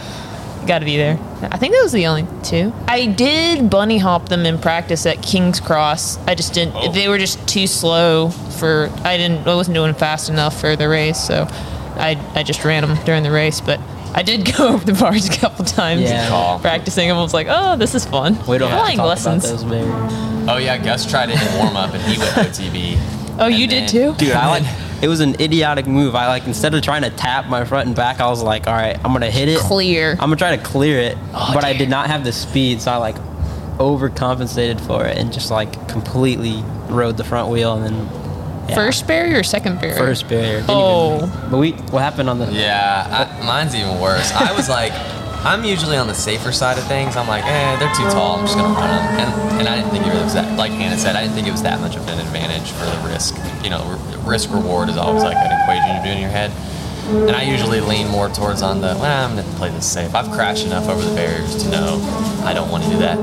[0.67, 1.17] Got to be there.
[1.52, 2.71] I think that was the only two.
[2.88, 6.19] I did bunny hop them in practice at King's Cross.
[6.28, 6.75] I just didn't.
[6.75, 6.91] Oh.
[6.91, 8.89] They were just too slow for.
[9.04, 9.47] I didn't.
[9.47, 11.47] I wasn't doing fast enough for the race, so
[11.95, 13.62] I I just ran them during the race.
[13.62, 13.80] But
[14.13, 16.58] I did go over the bars a couple times Yeah.
[16.62, 17.17] Practicing them.
[17.17, 18.34] I was like, oh, this is fun.
[18.48, 19.45] We don't have to Flying talk lessons.
[19.45, 20.13] about those barriers.
[20.50, 22.98] Oh yeah, Gus tried it in warm up and he went OTB.
[23.39, 24.13] Oh, And you did too?
[24.15, 24.63] Dude, I like
[25.02, 26.13] it was an idiotic move.
[26.15, 28.74] I like instead of trying to tap my front and back, I was like, all
[28.74, 29.60] right, I'm gonna hit it.
[29.60, 30.12] Clear.
[30.13, 32.91] I'm gonna try to clear it, Oh, but I did not have the speed, so
[32.91, 33.15] I like
[33.78, 38.28] overcompensated for it and just like completely rode the front wheel and then
[38.69, 39.97] yeah, First barrier or second barrier?
[39.97, 40.60] first barrier.
[40.62, 41.17] Didn't Oh.
[41.17, 44.32] even- but we what happened on the Yeah, I, mine's even worse.
[44.34, 44.93] I was like,
[45.45, 47.15] I'm usually on the safer side of things.
[47.15, 48.38] I'm like, eh, they're too tall.
[48.39, 49.19] I'm just gonna run them.
[49.19, 50.58] And, and I didn't think it was that.
[50.58, 53.08] Like Hannah said, I didn't think it was that much of an advantage for the
[53.08, 53.36] risk.
[53.63, 56.51] You know, risk reward is always like an equation you do in your head.
[57.10, 60.13] And I usually lean more towards on the, well, I'm gonna play this safe.
[60.13, 61.99] I've crashed enough over the barriers to know
[62.45, 63.15] I don't want to do that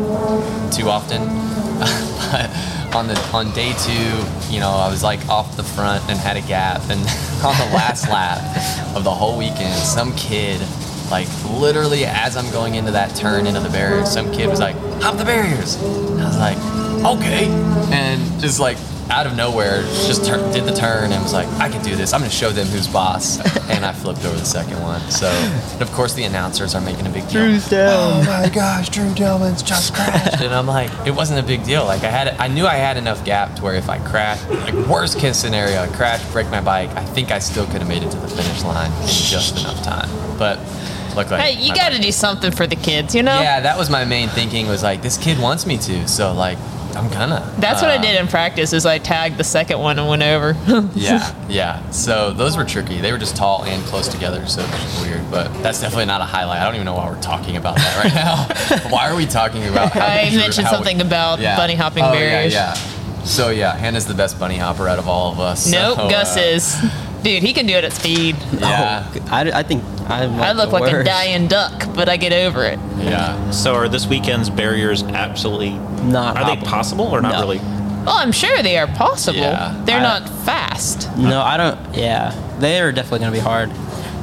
[0.73, 1.21] too often.
[1.79, 2.51] but
[2.97, 6.39] on the on day two, you know, I was like off the front and had
[6.39, 7.01] a gap, and
[7.45, 8.41] on the last lap
[8.97, 10.67] of the whole weekend, some kid,
[11.11, 14.77] like literally as I'm going into that turn into the barriers, some kid was like,
[15.03, 17.47] "Hop the barriers," and I was like, "Okay,"
[17.93, 18.77] and just like
[19.09, 22.13] out of nowhere, just tur- did the turn and was like, "I can do this.
[22.13, 23.39] I'm gonna show them who's boss,"
[23.71, 25.01] and I flipped over the second one.
[25.11, 27.43] So, and of course, the announcers are making a big deal.
[27.43, 27.93] Drew's down.
[27.93, 30.41] Oh my gosh, Drew Dillman's just crashed.
[30.43, 31.85] and I'm like, it wasn't a big deal.
[31.85, 34.75] Like I had, I knew I had enough gap to where if I crashed, like
[34.89, 38.03] worst case scenario, I crashed, break my bike, I think I still could have made
[38.03, 40.09] it to the finish line in just enough time.
[40.37, 40.59] But
[41.15, 43.41] look like Hey, you got to do something for the kids, you know?
[43.41, 44.67] Yeah, that was my main thinking.
[44.67, 46.59] Was like, this kid wants me to, so like,
[46.97, 47.55] I'm gonna.
[47.59, 48.73] That's what I Uh, did in practice.
[48.73, 50.57] Is I tagged the second one and went over.
[50.97, 51.91] Yeah, yeah.
[51.91, 53.01] So those were tricky.
[53.01, 55.31] They were just tall and close together, so it was weird.
[55.31, 56.61] But that's definitely not a highlight.
[56.61, 58.89] I don't even know why we're talking about that right now.
[58.91, 59.93] why are we talking about?
[59.93, 62.53] How I mentioned how we- something about bunny hopping oh, barriers.
[62.53, 63.25] Yeah, yeah.
[63.25, 65.71] So yeah, Hannah's the best bunny hopper out of all of us.
[65.71, 66.77] Nope, so, Gus uh, is.
[67.27, 68.37] Dude, he can do it at speed.
[68.53, 72.17] Yeah, oh, I, I think I'm I look the like a dying duck, but I
[72.17, 72.79] get over it.
[72.99, 73.51] yeah.
[73.51, 75.71] So are this weekend's barriers absolutely
[76.09, 77.41] Not are they possible or not No.
[77.41, 77.59] really?
[77.59, 79.41] Well, I'm sure they are possible.
[79.41, 81.17] Yeah, They're I- not fast.
[81.19, 81.97] No, I don't.
[81.97, 83.73] Yeah, they are definitely gonna be hard.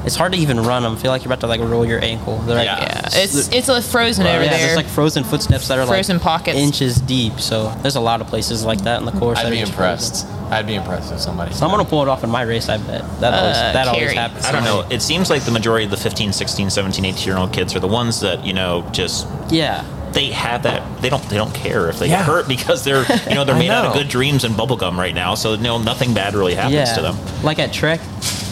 [0.05, 0.93] It's hard to even run them.
[0.93, 2.37] I feel like you're about to like roll your ankle.
[2.39, 2.79] They're like, Yeah.
[2.79, 4.57] Yeah, it's it's a frozen yeah, over there.
[4.57, 6.57] there's like frozen footsteps that are Frozen like pockets.
[6.57, 7.39] inches deep.
[7.39, 9.39] So there's a lot of places like that in the course.
[9.39, 10.27] I'd be are just impressed.
[10.51, 11.53] I'd be impressed if somebody.
[11.53, 12.69] So I'm gonna pull it off in my race.
[12.69, 14.45] I bet that always Uh, that always happens.
[14.45, 14.85] I don't know.
[14.89, 17.79] It seems like the majority of the 15, 16, 17, 18 year old kids are
[17.79, 21.89] the ones that, you know, just Yeah, they have that they don't they don't care
[21.89, 22.17] if they Yeah.
[22.19, 24.95] get hurt because they're you know they're I made out of good dreams and bubblegum
[24.97, 26.93] right now so no nothing bad really happens yeah.
[26.95, 27.99] to them Like at Trek,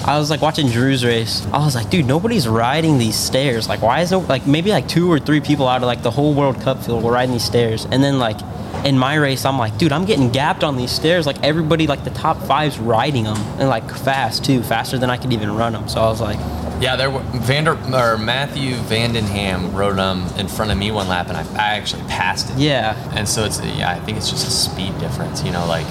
[0.05, 1.45] I was like watching Drew's race.
[1.53, 3.69] I was like, dude, nobody's riding these stairs.
[3.69, 6.11] Like, why is there like maybe like two or three people out of like the
[6.11, 8.37] whole World Cup field were riding these stairs, and then like.
[8.85, 11.27] In my race, I'm like, dude, I'm getting gapped on these stairs.
[11.27, 15.17] Like everybody, like the top five's riding them, and like fast too, faster than I
[15.17, 15.87] could even run them.
[15.87, 16.39] So I was like,
[16.81, 21.27] Yeah, there were Vander or Matthew Vandenham rode them in front of me one lap,
[21.27, 22.57] and I, I actually passed it.
[22.57, 25.43] yeah, And so it's yeah, I think it's just a speed difference.
[25.43, 25.85] You know, like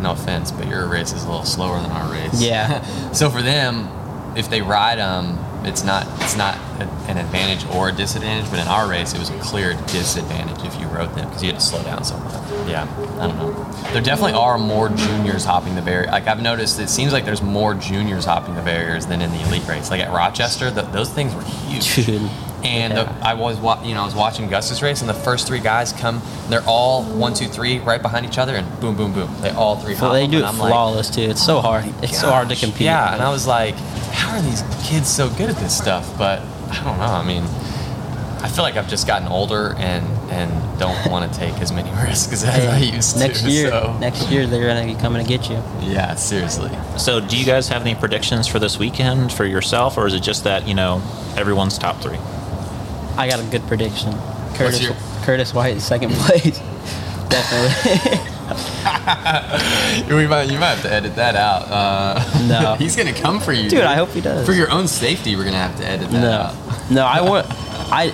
[0.00, 2.40] no offense, but your race is a little slower than our race.
[2.40, 2.82] Yeah.
[3.12, 3.88] so for them,
[4.36, 8.50] if they ride them, it's not it's not a, an advantage or a disadvantage.
[8.50, 11.50] But in our race, it was a clear disadvantage if you rode them because you
[11.50, 12.34] had to slow down so much.
[12.68, 12.86] Yeah,
[13.18, 13.92] I don't know.
[13.92, 16.10] There definitely are more juniors hopping the barrier.
[16.10, 19.40] Like I've noticed, it seems like there's more juniors hopping the barriers than in the
[19.48, 19.90] elite race.
[19.90, 22.47] Like at Rochester, th those things were huge.
[22.62, 22.66] Dude.
[22.66, 23.04] And Yeah.
[23.04, 25.60] the, I was, wa- you know, I was watching Gus's race, and the first three
[25.60, 26.20] guys come.
[26.48, 29.34] They're all one, two, three, right behind each other, and boom, boom, boom.
[29.40, 29.94] They all three.
[29.94, 30.72] So they do it I'm like,
[31.12, 31.22] too.
[31.22, 31.84] It's so oh hard.
[32.02, 32.82] It's so hard to compete.
[32.82, 33.74] Yeah, and I was like,
[34.12, 36.16] how are these kids so good at this stuff?
[36.18, 36.40] But
[36.70, 37.04] I don't know.
[37.04, 37.44] I mean,
[38.40, 41.90] I feel like I've just gotten older and and don't want to take as many
[42.06, 43.18] risks as I used to.
[43.20, 45.60] next year, so- next year they're gonna be coming to get you.
[45.80, 46.70] Yeah, seriously.
[46.98, 50.22] so do you guys have any predictions for this weekend for yourself or is it
[50.22, 51.02] just that you know
[51.36, 52.18] everyone's top three
[53.18, 54.12] I got a good prediction.
[54.54, 56.58] Curtis your- Curtis White in second place.
[57.28, 58.34] Definitely.
[60.08, 61.62] We might, you might have to edit that out.
[61.68, 62.74] Uh, No.
[62.78, 64.46] he's gonna come for you, Dude, I hope he does.
[64.46, 66.90] For your own safety, we're gonna have to edit that no, out.
[66.90, 67.46] no, I want.
[67.90, 68.12] I,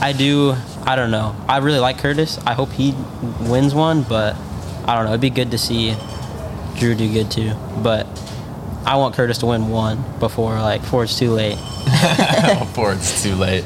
[0.00, 0.54] I do.
[0.84, 1.36] I don't know.
[1.48, 2.38] I really like Curtis.
[2.46, 2.94] I hope he
[3.40, 4.34] wins one, but
[4.86, 5.10] I don't know.
[5.10, 5.94] It'd be good to see
[6.78, 7.52] Drew do good too.
[7.82, 8.06] But
[8.84, 11.56] I want Curtis to win one before like before it's too late.
[12.58, 13.64] before it's too late.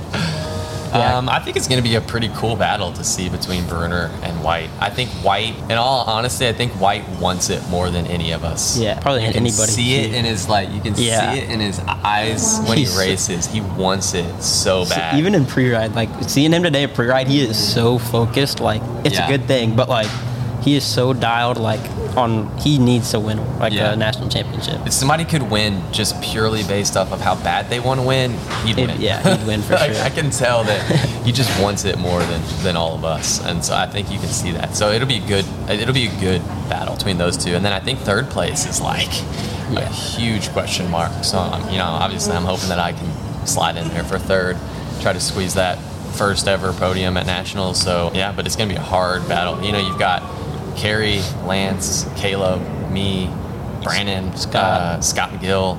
[0.92, 1.16] Yeah.
[1.18, 4.10] Um, I think it's going to be a pretty cool battle to see between Brunner
[4.22, 4.70] and White.
[4.80, 8.44] I think White, in all honesty, I think White wants it more than any of
[8.44, 8.78] us.
[8.78, 11.32] Yeah, probably you can anybody, see it in his like, you can Yeah.
[11.32, 13.46] see it in his eyes when He's- he races.
[13.46, 15.18] He wants it so So bad.
[15.18, 18.60] even in pre-ride, like seeing him today at pre-ride, he is so focused.
[18.60, 19.26] Like it's Yeah.
[19.26, 20.08] a good thing, but like
[20.62, 21.56] he is so dialed.
[21.58, 21.80] Like
[22.16, 23.92] on, he needs to win like Yeah.
[23.92, 24.80] a national championship.
[24.86, 28.32] if somebody could win just purely based off of how bad they want to win,
[28.64, 29.00] he'd He'd- win.
[29.00, 30.02] yeah, he'd win for Like, sure.
[30.04, 30.82] I can tell that
[31.24, 34.18] he just wants it more than, than all of us, and so I think you
[34.18, 34.76] can see that.
[34.76, 35.44] So it'll be a good.
[35.68, 38.80] It'll be a good battle between those two, and then I think third place is
[38.80, 39.10] like
[39.76, 41.12] a huge question mark.
[41.24, 44.56] So um, you know, obviously, I'm hoping that I can slide in there for third,
[45.00, 45.78] try to squeeze that
[46.14, 47.80] first ever podium at nationals.
[47.80, 49.62] So yeah, but it's gonna be a hard battle.
[49.62, 50.22] You know, you've got
[50.76, 53.30] Kerry, Lance, Caleb, me,
[53.82, 54.54] Brandon, Scott.
[54.56, 55.78] uh, Scott McGill,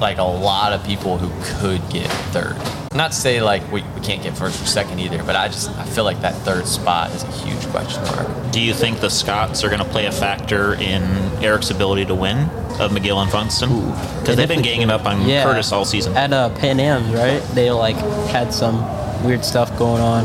[0.00, 1.28] like a lot of people who
[1.60, 2.56] could get third.
[2.94, 5.70] Not to say like we, we can't get first or second either, but I just
[5.78, 8.26] I feel like that third spot is a huge question mark.
[8.50, 11.02] do you think the scots are going to play a factor in
[11.44, 12.38] eric's ability to win
[12.80, 15.44] of mcgill and funston because they've been definitely ganging up on Yeah.
[15.44, 17.40] curtis all season At uh, Pan Am's, right?
[17.54, 17.96] They like
[18.30, 18.82] had some
[19.22, 20.24] weird stuff going on.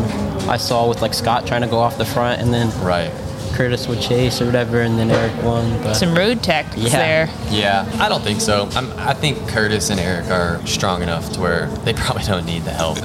[0.49, 3.11] I saw with like Scott trying to go off the front, and then Right.
[3.53, 5.81] Curtis would chase or whatever, and then Eric won.
[5.83, 6.97] But Some road tactics Yeah.
[6.97, 7.29] there.
[7.51, 8.67] Yeah, I don't think so.
[8.75, 12.63] I'm, I think Curtis and Eric are strong enough to where they probably don't need
[12.63, 12.97] the help.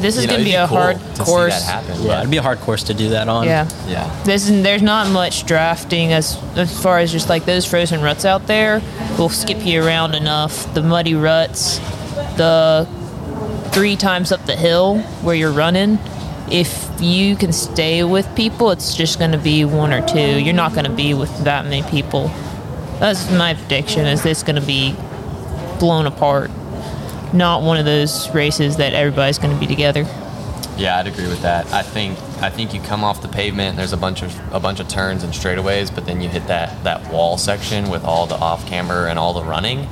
[0.00, 1.54] This is You know, going to it'd be a cool hard to course.
[1.54, 3.44] See that happen, yeah, but- it'd be a hard course to do that on.
[3.46, 3.68] Yeah.
[3.88, 4.22] yeah.
[4.24, 8.46] There's there's not much drafting as as far as just like those frozen ruts out
[8.46, 8.80] there
[9.18, 10.72] will skip you around enough.
[10.74, 11.78] The muddy ruts,
[12.36, 12.86] the
[13.72, 15.98] three times up the hill where you're running.
[16.50, 20.40] If you can stay with people, it's just going to be one or two.
[20.40, 22.28] You're not going to be with that many people.
[22.98, 24.06] That's my prediction.
[24.06, 24.94] Is this going to be
[25.78, 26.50] blown apart?
[27.32, 30.04] Not one of those races that everybody's going to be together.
[30.76, 31.70] Yeah, I'd agree with that.
[31.72, 33.76] I think I think you come off the pavement.
[33.76, 36.82] There's a bunch of a bunch of turns and straightaways, but then you hit that
[36.84, 39.86] that wall section with all the off camber and all the running.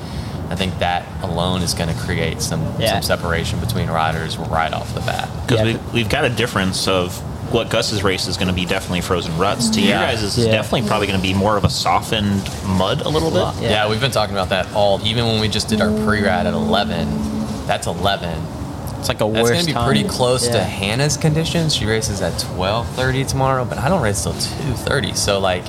[0.51, 2.93] I think that alone is going to create some Yeah.
[2.95, 5.29] some separation between riders right off the bat.
[5.47, 5.77] Because Yeah.
[5.93, 7.17] we, we've got a difference of
[7.53, 9.71] what Gus's race is going to be definitely frozen ruts.
[9.71, 9.89] To Yeah.
[9.89, 10.53] your guys, is Yeah.
[10.53, 13.63] definitely probably going to be more of a softened mud a little bit.
[13.63, 13.71] Yeah.
[13.71, 13.89] Yeah.
[13.89, 15.01] we've been talking about that all.
[15.05, 18.31] Even when we just did our pre-ride at 11, that's 11.
[18.99, 19.85] It's like a That's worse going to be time.
[19.87, 21.75] pretty close to Hannah's conditions.
[21.75, 25.15] She races at 12:30 tomorrow, but I don't race till 2:30.
[25.15, 25.65] So like,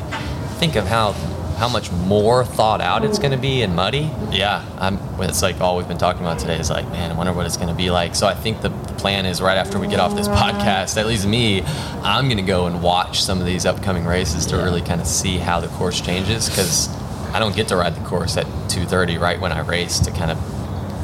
[0.58, 1.14] think of how
[1.60, 4.10] how much more thought out it's going to be and muddy.
[4.32, 4.98] Yeah, I'm.
[5.22, 7.58] It's like all we've been talking about today is like, man, I wonder what it's
[7.58, 8.16] going to be like.
[8.16, 11.06] So I think the, the plan is right after we get off this podcast, at
[11.06, 11.62] least me,
[12.02, 15.08] I'm going to go and watch some of these upcoming races to really kind of
[15.08, 16.88] see how the course changes because
[17.34, 20.32] I don't get to ride the course at 2:30 right when I race to kind
[20.32, 20.38] of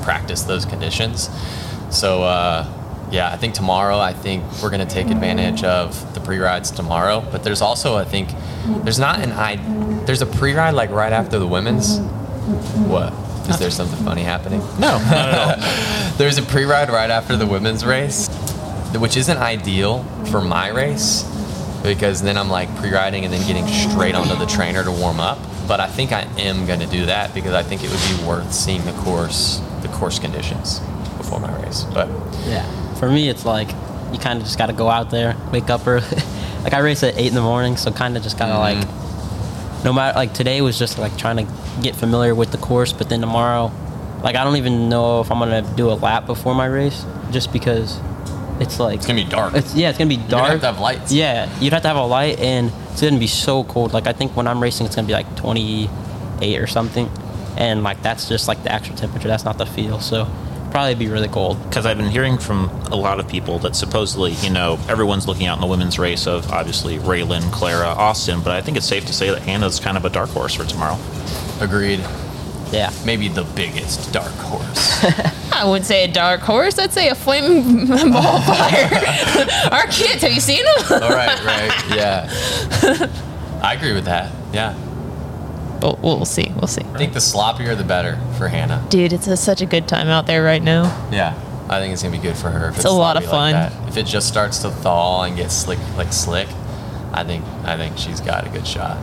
[0.04, 1.30] practice those conditions.
[1.90, 2.66] So uh,
[3.16, 3.98] yeah, I think tomorrow.
[3.98, 7.22] I think we're going to take advantage of the pre-rides tomorrow.
[7.32, 8.30] But there's also, I think,
[8.84, 9.56] there's not an I.
[10.06, 12.00] There's a pre-ride like right after the women's.
[12.88, 13.14] What?
[13.50, 14.60] Is there something funny happening?
[14.80, 16.14] No, not at all.
[16.18, 18.28] There's a pre-ride right after the women's race,
[18.98, 21.24] which isn't ideal for my race
[21.84, 25.38] because then I'm like pre-riding and then getting straight onto the trainer to warm up.
[25.68, 28.28] But I think I am going to do that because I think it would be
[28.28, 30.80] worth seeing the course, the course conditions
[31.18, 31.84] before my race.
[31.84, 32.08] But
[32.48, 32.66] Yeah.
[33.00, 33.70] For me, it's like
[34.12, 36.06] you kind of just got to go out there, wake up early.
[36.64, 38.60] like I race at eight in the morning, so kind of just got to Mhm.
[38.60, 42.92] like, no matter like today was just like trying to get familiar with the course,
[42.94, 43.72] but then tomorrow,
[44.24, 47.52] like I don't even know if I'm gonna do a lap before my race, just
[47.54, 48.00] because
[48.60, 49.54] it's like it's gonna be dark.
[49.54, 50.30] It's yeah, it's gonna be dark.
[50.30, 51.12] gonna have to have lights.
[51.12, 53.94] Yeah, you'd have to have a light, and it's gonna be so cold.
[53.94, 57.10] Like I think when I'm racing, it's gonna be like 28 or something,
[57.58, 59.28] and like that's just like the actual temperature.
[59.28, 60.00] That's not the feel.
[60.00, 60.28] So
[60.76, 61.58] probably be really cold.
[61.70, 65.48] because I've been hearing from a lot of people that supposedly, you know, everyone's looking
[65.48, 69.06] out in the women's race of obviously Raylyn, Clara, Austin, but I think it's safe
[69.06, 71.00] to say that Hannah's kind of a dark horse for tomorrow.
[71.62, 72.02] Agreed.
[72.74, 72.92] Yeah.
[73.06, 75.02] Maybe the biggest dark horse.
[75.54, 76.78] I wouldn't say a dark horse.
[76.78, 78.90] I'd say a flaming ball of fire.
[79.72, 81.04] Our kids, have you seen them?
[81.04, 83.10] All right, right, yeah.
[83.64, 84.30] I agree with that.
[84.52, 84.76] Yeah,
[85.80, 86.52] But we'll see.
[86.56, 86.82] We'll see.
[86.82, 88.86] I think the sloppier the better for Hannah.
[88.90, 90.84] Dude, it's a, such a good time out there right now.
[91.12, 91.34] Yeah,
[91.70, 92.70] I think it's gonna be good for her.
[92.70, 93.88] If It's a lot of sloppy like fun.
[93.88, 96.48] If it just starts to thaw and get slick, like slick,
[97.12, 98.98] I think I think she's got a good shot.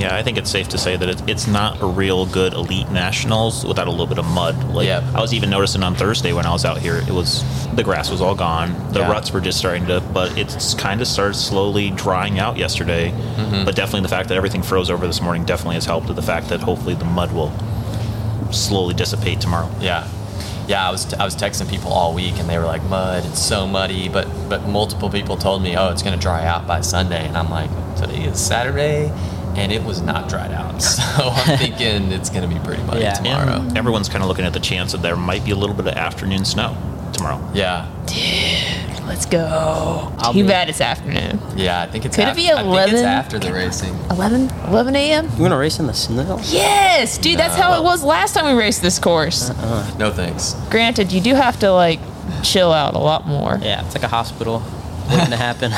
[0.00, 2.90] Yeah, I think it's safe to say that it's, it's not a real good elite
[2.90, 4.56] nationals without a little bit of mud.
[4.72, 5.02] Like Yep.
[5.14, 7.44] I was even noticing on Thursday when I was out here, it was
[7.74, 8.74] the grass was all gone.
[8.92, 9.10] The Yeah.
[9.12, 13.10] ruts were just starting to, but it's kind of started slowly drying out yesterday.
[13.10, 13.64] Mm-hmm.
[13.66, 16.22] But definitely the fact that everything froze over this morning definitely has helped with the
[16.22, 17.52] fact that hopefully the mud will
[18.50, 19.68] slowly dissipate tomorrow.
[19.80, 20.08] Yeah,
[20.66, 20.88] yeah.
[20.88, 23.66] I was I was texting people all week, and they were like, "Mud, it's so
[23.66, 27.36] muddy." But but multiple people told me, "Oh, it's gonna dry out by Sunday," and
[27.36, 29.12] I'm like, "Today is Saturday."
[29.56, 33.00] And it was not dried out, so I'm thinking it's going to be pretty muddy
[33.00, 33.14] Yeah.
[33.14, 33.60] tomorrow.
[33.60, 35.86] And everyone's kind of looking at the chance that there might be a little bit
[35.88, 36.76] of afternoon snow
[37.12, 37.40] tomorrow.
[37.52, 40.12] Yeah, Dude, Let's go.
[40.18, 41.40] I'll Too be- bad it's afternoon.
[41.56, 41.82] yeah.
[41.82, 42.94] I think it's Could it af- be I think 11?
[42.94, 43.92] it's after the racing.
[44.10, 44.48] 11?
[44.68, 45.24] 11 a.m.?
[45.34, 46.38] You want to race in the snow?
[46.44, 49.50] Yes, dude, that's how it was last time we raced this course.
[49.50, 49.96] Uh-uh.
[49.98, 50.54] No thanks.
[50.70, 51.98] Granted, you do have to, like,
[52.44, 53.58] chill out a lot more.
[53.60, 54.62] Yeah, it's like a hospital
[55.10, 55.72] waiting to happen.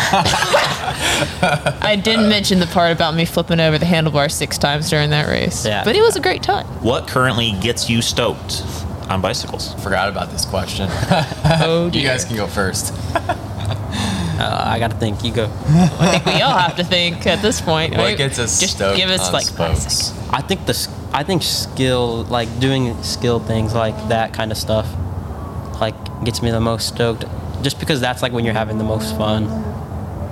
[1.83, 5.29] I didn't mention the part about me flipping over the handlebar six times during that
[5.29, 5.65] race.
[5.67, 5.85] Yeah.
[5.85, 6.67] But it was a great time.
[6.83, 8.63] What currently gets you stoked
[9.09, 9.75] on bicycles?
[9.83, 10.89] Forgot about this question.
[11.65, 12.93] Oh, you guys can go first.
[13.15, 15.23] uh, I gotta think.
[15.23, 15.45] You go.
[15.69, 17.93] I think we all have to think at this point.
[17.93, 18.17] What right?
[18.19, 20.13] gets us Just stoked give us on like spokes?
[20.31, 24.89] I think the I think skill like doing skill things like that kind of stuff
[25.81, 27.25] like gets me the most stoked
[27.63, 29.47] just because that's like when you're having the most fun.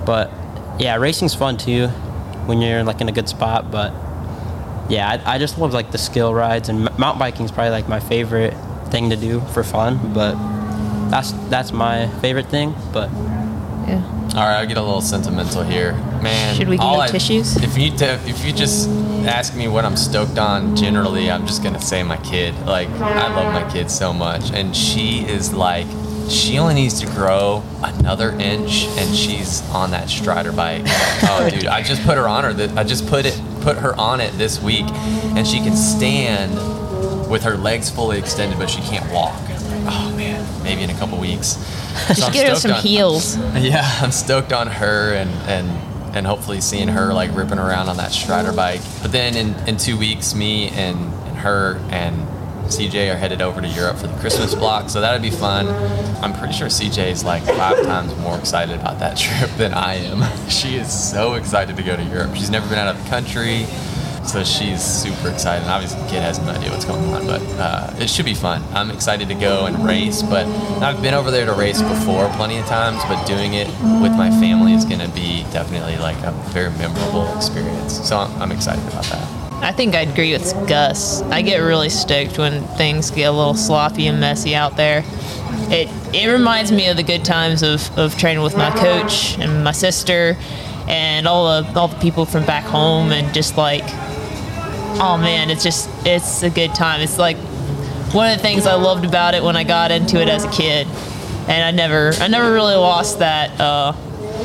[0.05, 0.31] But
[0.79, 1.87] yeah, racing's fun too
[2.47, 3.93] when you're like in a good spot, but
[4.89, 7.87] yeah, I, I just love like the skill rides and mountain biking is probably like
[7.87, 8.53] my favorite
[8.89, 10.33] thing to do for fun, but
[11.09, 13.09] that's that's my favorite thing, but
[13.87, 14.03] Yeah.
[14.35, 16.55] All right, I'll get a little sentimental here, man.
[16.55, 17.57] Should we get all no I- tissues?
[17.57, 18.89] If you to, if you just
[19.27, 22.53] ask me what I'm stoked on, generally, I'm just gonna say my kid.
[22.65, 25.87] Like I love my kid so much, and she is like,
[26.31, 30.83] she only needs to grow another inch, and she's on that Strider bike.
[31.23, 32.53] Oh, dude, I just put her on her.
[32.53, 34.85] th- I just put it put her on it this week,
[35.35, 36.53] and she can stand
[37.29, 39.39] with her legs fully extended, but she can't walk.
[39.83, 41.47] Oh man, maybe in a couple weeks.
[42.07, 43.37] So Just I'm get her some on- heels.
[43.55, 47.97] yeah, I'm stoked on her and and and hopefully seeing her like ripping around on
[47.97, 48.81] that Strider bike.
[49.01, 52.27] But then in, in two weeks, me and, and her and
[52.71, 55.67] CJ are headed over to Europe for the Christmas block, so that'd be fun.
[56.23, 59.95] I'm pretty sure CJ is like five times more excited about that trip than I
[59.95, 60.23] am.
[60.49, 62.33] she is so excited to go to Europe.
[62.33, 63.65] She's never been out of the country.
[64.23, 65.63] So she's super excited.
[65.63, 68.35] And obviously, the kid has no idea what's going on, but uh, it should be
[68.35, 68.63] fun.
[68.71, 70.45] I'm excited to go and race, but
[70.81, 73.67] I've been over there to race before plenty of times, but doing it
[73.99, 78.07] with my family is going to be definitely like a very memorable experience.
[78.07, 79.40] So I'm, I'm excited about that.
[79.61, 81.21] I think I'd agree with Gus.
[81.23, 85.03] I get really stoked when things get a little sloppy and messy out there.
[85.69, 89.63] It it reminds me of the good times of, of training with my coach and
[89.63, 90.35] my sister
[90.87, 93.83] and all the all the people from back home and just like
[94.99, 97.01] oh man, it's just it's a good time.
[97.01, 97.37] It's like
[98.13, 100.51] one of the things I loved about it when I got into it as a
[100.51, 100.87] kid,
[101.47, 103.93] and I never I never really lost that uh,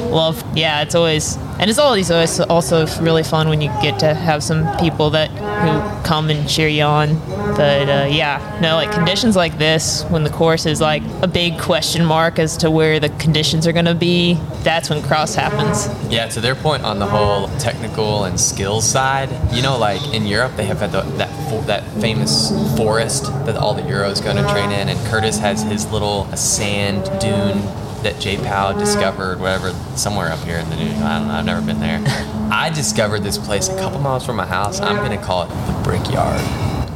[0.08, 0.42] love.
[0.56, 4.76] Yeah, it's always and it's always also really fun when you get to have some
[4.78, 7.18] people that who come and cheer you on.
[7.56, 11.58] But uh, yeah, no, like conditions like this, when the course is like a big
[11.58, 15.88] question mark as to where the conditions are going to be, that's when cross happens.
[16.12, 20.26] Yeah, to their point on the whole technical and skills side, you know, like in
[20.26, 24.34] Europe, they have had the, that fo- that famous forest that all the Euros go
[24.34, 27.62] to train in, and Curtis has his little sand dune
[28.06, 30.92] that J Pow discovered, whatever, somewhere up here in the new.
[30.92, 31.34] I don't know.
[31.34, 32.00] I've never been there.
[32.52, 34.80] I discovered this place a couple miles from my house.
[34.80, 36.40] I'm gonna call it the Brickyard,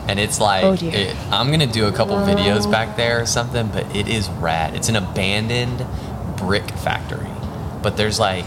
[0.09, 3.67] and it's like Oh, it, I'm gonna do a couple videos back there or something.
[3.69, 4.77] But it is rad.
[4.77, 5.85] It's an abandoned
[6.37, 7.31] brick factory,
[7.83, 8.47] but there's like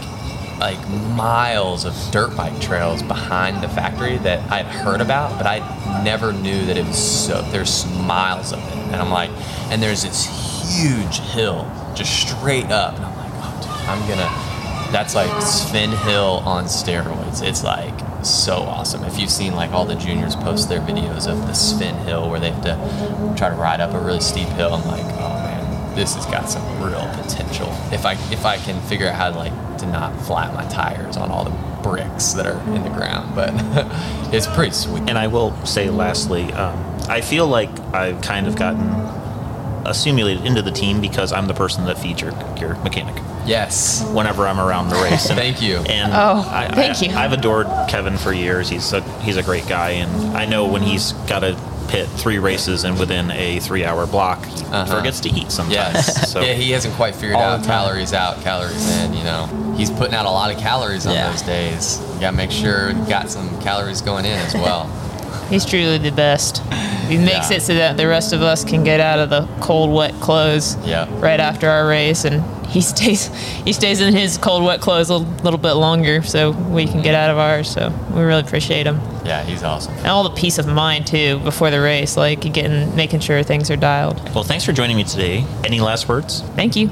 [0.57, 6.01] like miles of dirt bike trails behind the factory that I'd heard about, but I
[6.01, 7.41] never knew that it was so.
[7.51, 9.32] There's miles of it, and I'm like,
[9.70, 10.24] and there's this
[10.80, 14.91] huge hill just straight up, and I'm like, oh, dude, I'm gonna.
[14.91, 17.41] That's like Sven Hill on steroids.
[17.41, 17.94] It's like
[18.26, 19.04] so awesome.
[19.04, 22.39] If you've seen like all the juniors post their videos of the Sven Hill where
[22.39, 25.96] they have to try to ride up a really steep hill, I'm like, oh man,
[25.96, 27.68] this has got some real potential.
[27.91, 31.18] If I if I can figure out how to like to not flat my tires
[31.18, 33.52] on all the bricks that are in the ground, but
[34.34, 35.04] it's pretty sweet.
[35.10, 36.78] And I will say, lastly, um,
[37.10, 38.89] I feel like I've kind of gotten
[39.86, 43.16] assimilated into the team because I'm the person that featured your mechanic
[43.46, 44.04] Yes.
[44.14, 45.30] whenever I'm around the race.
[45.30, 45.78] And, Thank you.
[45.80, 47.16] And Oh, I, thank I, you.
[47.18, 48.70] I've adored Kevin for years.
[48.70, 51.58] He's a he's a great guy, and I know when he's got to
[51.90, 54.86] pit three races and within a three hour block, he Uh-huh.
[54.86, 55.74] forgets to eat sometimes.
[55.74, 56.30] Yes.
[56.34, 57.84] So yeah, he hasn't quite figured out the time.
[57.86, 59.14] calories out, calories in.
[59.14, 61.30] You know, he's putting out a lot of calories on Yeah.
[61.30, 62.00] those days.
[62.16, 64.90] You gotta make sure you got some calories going in as well.
[65.50, 66.62] He's truly the best.
[67.08, 67.58] He makes Yeah.
[67.58, 70.78] it so that the rest of us can get out of the cold, wet clothes
[70.86, 71.06] Yeah.
[71.20, 73.30] right after our race, and he stays
[73.66, 77.14] he stays in his cold, wet clothes a little bit longer so we can get
[77.14, 77.70] out of ours.
[77.70, 79.94] So we really appreciate him, Yeah, he's awesome.
[80.00, 83.70] and all the peace of mind too before the race, like getting making sure things
[83.70, 84.20] are dialed.
[84.34, 85.46] well, thanks for joining me today.
[85.64, 86.41] Any last words?
[86.56, 86.89] Thank you.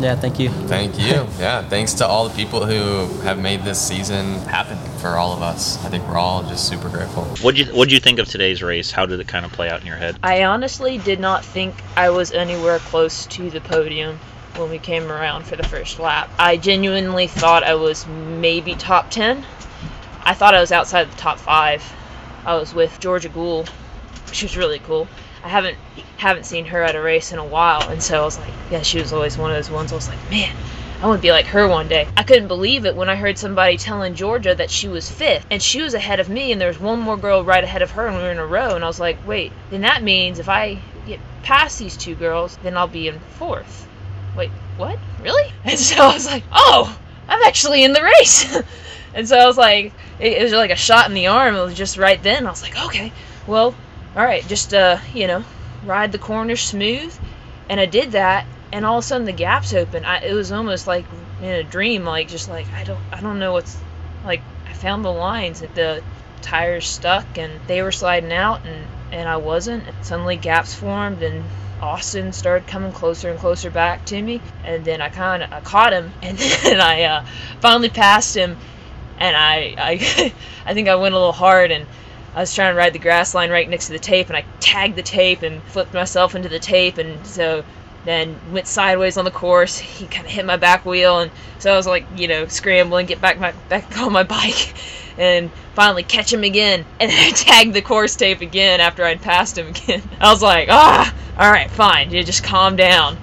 [0.00, 0.50] Yeah, thank you.
[0.50, 1.26] Thank you.
[1.38, 5.42] Yeah, thanks to all the people who have made this season happen for all of
[5.42, 5.82] us.
[5.84, 7.24] I think we're all just super grateful.
[7.42, 8.90] What you what you think of today's race?
[8.90, 10.16] How did it kind of play out in your head?
[10.22, 14.18] I honestly did not think I was anywhere close to the podium
[14.56, 16.30] when we came around for the first lap.
[16.38, 19.44] I genuinely thought I was maybe top 10.
[20.24, 21.92] I thought I was outside the top 5.
[22.46, 23.70] I was with Georgia Gould.
[24.32, 25.08] She was really cool.
[25.44, 25.76] I haven't
[26.16, 28.80] haven't seen her at a race in a while, and so I was like, yeah,
[28.80, 30.56] she was always one of those ones I was like, man,
[31.02, 32.08] I want to be like her one day.
[32.16, 35.62] I couldn't believe it when I heard somebody telling Georgia that she was fifth, and
[35.62, 38.06] she was ahead of me, and there was one more girl right ahead of her,
[38.06, 40.48] and we were in a row, and I was like, wait, then that means if
[40.48, 43.86] I get past these two girls, then I'll be in fourth.
[44.34, 44.98] Wait, what?
[45.22, 45.52] Really?
[45.64, 48.62] And so I was like, oh, I'm actually in the race.
[49.14, 51.54] and so I was like, it, it was like a shot in the arm.
[51.54, 52.46] It was just right then.
[52.46, 53.12] I was like, okay,
[53.46, 53.74] well,
[54.16, 55.44] all right, just uh, you know,
[55.84, 57.16] ride the corner smooth,
[57.68, 60.04] and I did that, and all of a sudden the gaps open.
[60.04, 61.04] I, it was almost like
[61.40, 63.76] in a dream, like just like I don't, I don't know what's,
[64.24, 66.02] like I found the lines, and the
[66.42, 69.88] tires stuck, and they were sliding out, and and I wasn't.
[69.88, 71.44] And suddenly gaps formed, and
[71.82, 75.60] Austin started coming closer and closer back to me, and then I kind of I
[75.60, 77.26] caught him, and then I uh,
[77.60, 78.56] finally passed him,
[79.18, 80.32] and I I
[80.66, 81.86] I think I went a little hard and.
[82.34, 84.44] I was trying to ride the grass line right next to the tape, and I
[84.60, 87.64] tagged the tape and flipped myself into the tape, and so
[88.04, 89.78] then went sideways on the course.
[89.78, 93.06] He kind of hit my back wheel, and so I was like, you know, scrambling,
[93.06, 94.74] get back my back on my bike,
[95.16, 96.84] and finally catch him again.
[97.00, 100.02] And then I tagged the course tape again after I'd passed him again.
[100.20, 103.16] I was like, ah, all right, fine, you just calm down.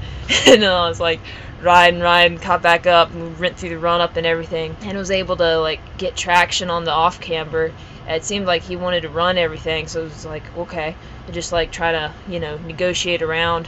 [0.48, 1.20] And then I was like
[1.62, 4.76] ride and ride and caught back up and went through the run up and everything
[4.82, 7.72] and was able to like get traction on the off camber.
[8.16, 10.96] It seemed like he wanted to run everything, so it was like okay,
[11.28, 13.68] to just like try to you know negotiate around,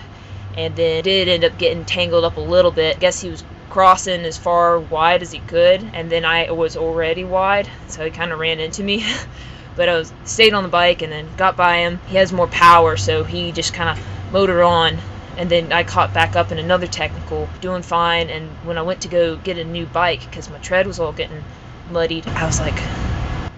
[0.56, 2.98] and then did end up getting tangled up a little bit.
[2.98, 6.78] I guess he was crossing as far wide as he could, and then I was
[6.78, 9.06] already wide, so he kind of ran into me.
[9.76, 12.00] but I was stayed on the bike and then got by him.
[12.08, 15.00] He has more power, so he just kind of motored on
[15.38, 18.30] and then I caught back up in another technical, doing fine.
[18.30, 21.12] And when I went to go get a new bike, because my tread was all
[21.12, 21.44] getting
[21.90, 22.78] muddied, I was like,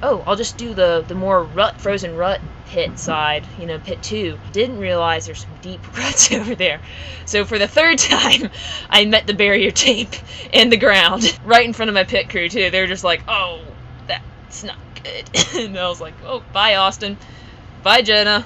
[0.04, 4.02] oh, I'll just do the the more rut, frozen rut pit side, you know, pit
[4.02, 4.38] two.
[4.52, 6.82] Didn't realize there's some deep ruts over there.
[7.26, 8.50] So for the third time,
[8.90, 10.14] I met the barrier tape
[10.52, 12.70] in the ground, right in front of my pit crew too.
[12.70, 13.62] They were just like, oh,
[14.08, 15.30] that's not good.
[15.56, 17.18] and I was like, oh, bye Austin,
[17.84, 18.46] bye Jenna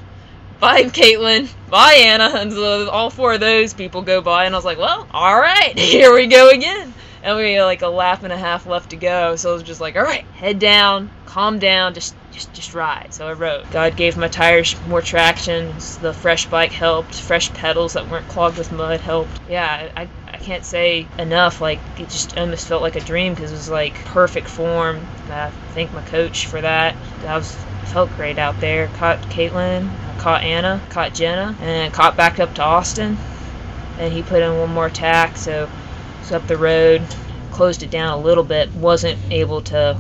[0.60, 4.58] bye Caitlin, bye Anna, and so all four of those people go by, and I
[4.58, 6.94] was like, well, all right, here we go again.
[7.22, 9.64] And we had like a lap and a half left to go, so I was
[9.64, 13.14] just like, all right, head down, calm down, just just just ride.
[13.14, 13.70] So I rode.
[13.72, 15.74] God gave my tires more traction.
[16.02, 17.16] The fresh bike helped.
[17.16, 19.40] Fresh pedals that weren't clogged with mud helped.
[19.50, 21.60] Yeah, I, I can't say enough.
[21.60, 25.06] Like it just almost felt like a dream because it was like perfect form.
[25.30, 26.96] I thank my coach for that.
[27.26, 27.56] I was
[27.86, 28.88] felt great out there.
[28.96, 29.90] Caught Caitlin,
[30.20, 33.18] caught Anna, caught Jenna, and caught back up to Austin.
[33.98, 35.68] And he put in one more tack, so
[36.32, 37.02] up the road,
[37.52, 38.74] closed it down a little bit.
[38.76, 39.98] Wasn't able to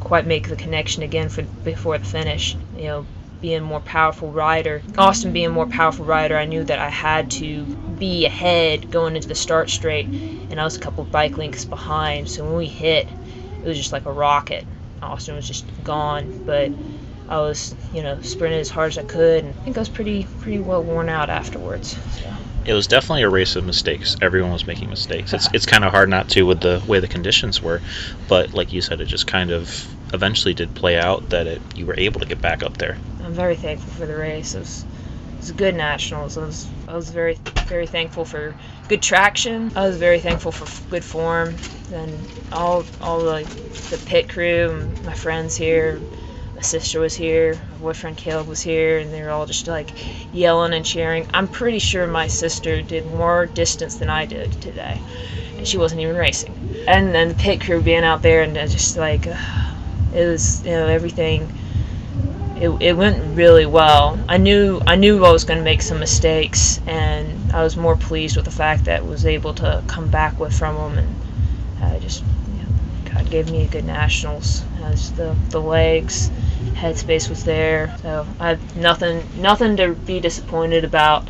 [0.00, 2.56] quite make the connection again for before the finish.
[2.76, 3.06] You know,
[3.40, 7.64] being more powerful rider, Austin being more powerful rider, I knew that I had to
[7.98, 10.08] be ahead going into the start straight,
[10.50, 12.28] and I was a couple bike lengths behind.
[12.28, 13.06] So when we hit,
[13.62, 14.64] it was just like a rocket.
[15.02, 16.70] Austin was just gone, but
[17.28, 19.88] I was, you know, sprinting as hard as I could, and I think I was
[19.88, 21.96] pretty pretty well worn out afterwards.
[22.20, 22.45] So.
[22.66, 24.16] It was definitely a race of mistakes.
[24.20, 25.32] Everyone was making mistakes.
[25.32, 27.80] It's it's kind of hard not to with the way the conditions were,
[28.28, 31.86] but like you said, it just kind of eventually did play out that it you
[31.86, 32.98] were able to get back up there.
[33.22, 34.54] I'm very thankful for the race.
[34.56, 36.36] It was, it was good nationals.
[36.36, 37.38] I was I was very
[37.68, 38.56] very thankful for
[38.88, 39.70] good traction.
[39.76, 41.54] I was very thankful for good form
[41.92, 42.18] and
[42.50, 43.44] all all the
[43.90, 46.00] the pit crew, my friends here
[46.56, 49.90] my sister was here, my boyfriend Caleb was here, and they were all just like
[50.32, 51.28] yelling and cheering.
[51.34, 54.98] I'm pretty sure my sister did more distance than I did today,
[55.58, 56.84] and she wasn't even racing.
[56.88, 59.36] And then the pit crew being out there and just like uh,
[60.14, 61.52] it was, you know, everything.
[62.58, 64.18] It, it went really well.
[64.26, 67.96] I knew I knew I was going to make some mistakes, and I was more
[67.96, 71.84] pleased with the fact that I was able to come back with from them, and
[71.84, 72.24] I just
[73.12, 74.62] God gave me a good nationals.
[74.82, 76.30] As the the legs,
[76.76, 81.26] headspace was there, so I have nothing nothing to be disappointed about.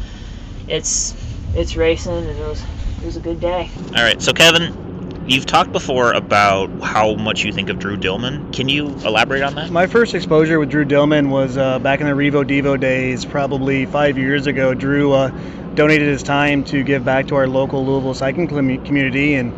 [0.66, 1.14] It's
[1.54, 2.62] it's racing, and it was
[3.00, 3.70] it was a good day.
[3.88, 8.52] All right, so Kevin, you've talked before about how much you think of Drew Dillman.
[8.52, 9.70] Can you elaborate on that?
[9.70, 13.86] My first exposure with Drew Dillman was uh, back in the Revo Devo days, probably
[13.86, 14.74] five years ago.
[14.74, 15.28] Drew uh,
[15.74, 19.52] donated his time to give back to our local Louisville cycling community, and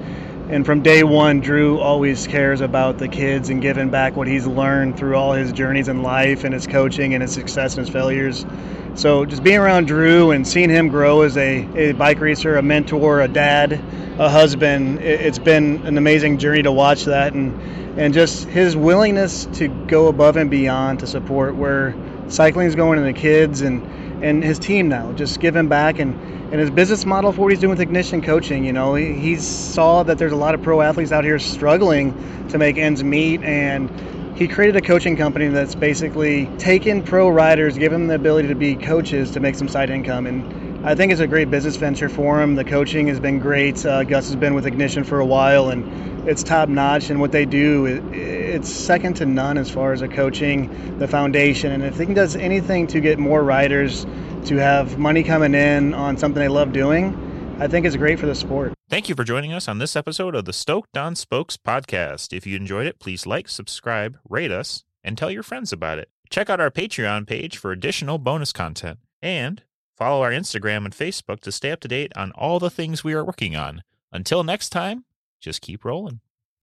[0.50, 4.46] and from day one, Drew always cares about the kids and giving back what he's
[4.46, 7.92] learned through all his journeys in life and his coaching and his success and his
[7.92, 8.46] failures.
[8.94, 12.62] So just being around Drew and seeing him grow as a, a bike racer, a
[12.62, 13.72] mentor, a dad,
[14.18, 17.52] a husband, it, it's been an amazing journey to watch that and
[17.96, 21.94] and just his willingness to go above and beyond to support where
[22.28, 23.82] cycling is going and the kids and
[24.22, 26.14] and his team now, just giving back and
[26.50, 28.64] and his business model for what he's doing with Ignition Coaching.
[28.64, 32.14] You know, he, he saw that there's a lot of pro athletes out here struggling
[32.48, 33.90] to make ends meet, and
[34.36, 38.54] he created a coaching company that's basically taken pro riders, give them the ability to
[38.54, 40.26] be coaches to make some side income.
[40.26, 42.54] And I think it's a great business venture for him.
[42.54, 43.84] The coaching has been great.
[43.84, 47.10] Uh, Gus has been with Ignition for a while, and it's top notch.
[47.10, 51.06] And what they do, it, it's second to none as far as the coaching, the
[51.06, 51.72] foundation.
[51.72, 54.06] And if he does anything to get more riders
[54.46, 58.24] to have money coming in on something they love doing, I think is great for
[58.24, 58.72] the sport.
[58.88, 62.32] Thank you for joining us on this episode of the Stoked on Spokes podcast.
[62.32, 66.08] If you enjoyed it, please like, subscribe, rate us, and tell your friends about it.
[66.30, 69.00] Check out our Patreon page for additional bonus content.
[69.20, 69.62] And
[69.98, 73.14] follow our Instagram and Facebook to stay up to date on all the things we
[73.14, 73.82] are working on.
[74.12, 75.04] Until next time,
[75.40, 76.20] just keep rolling.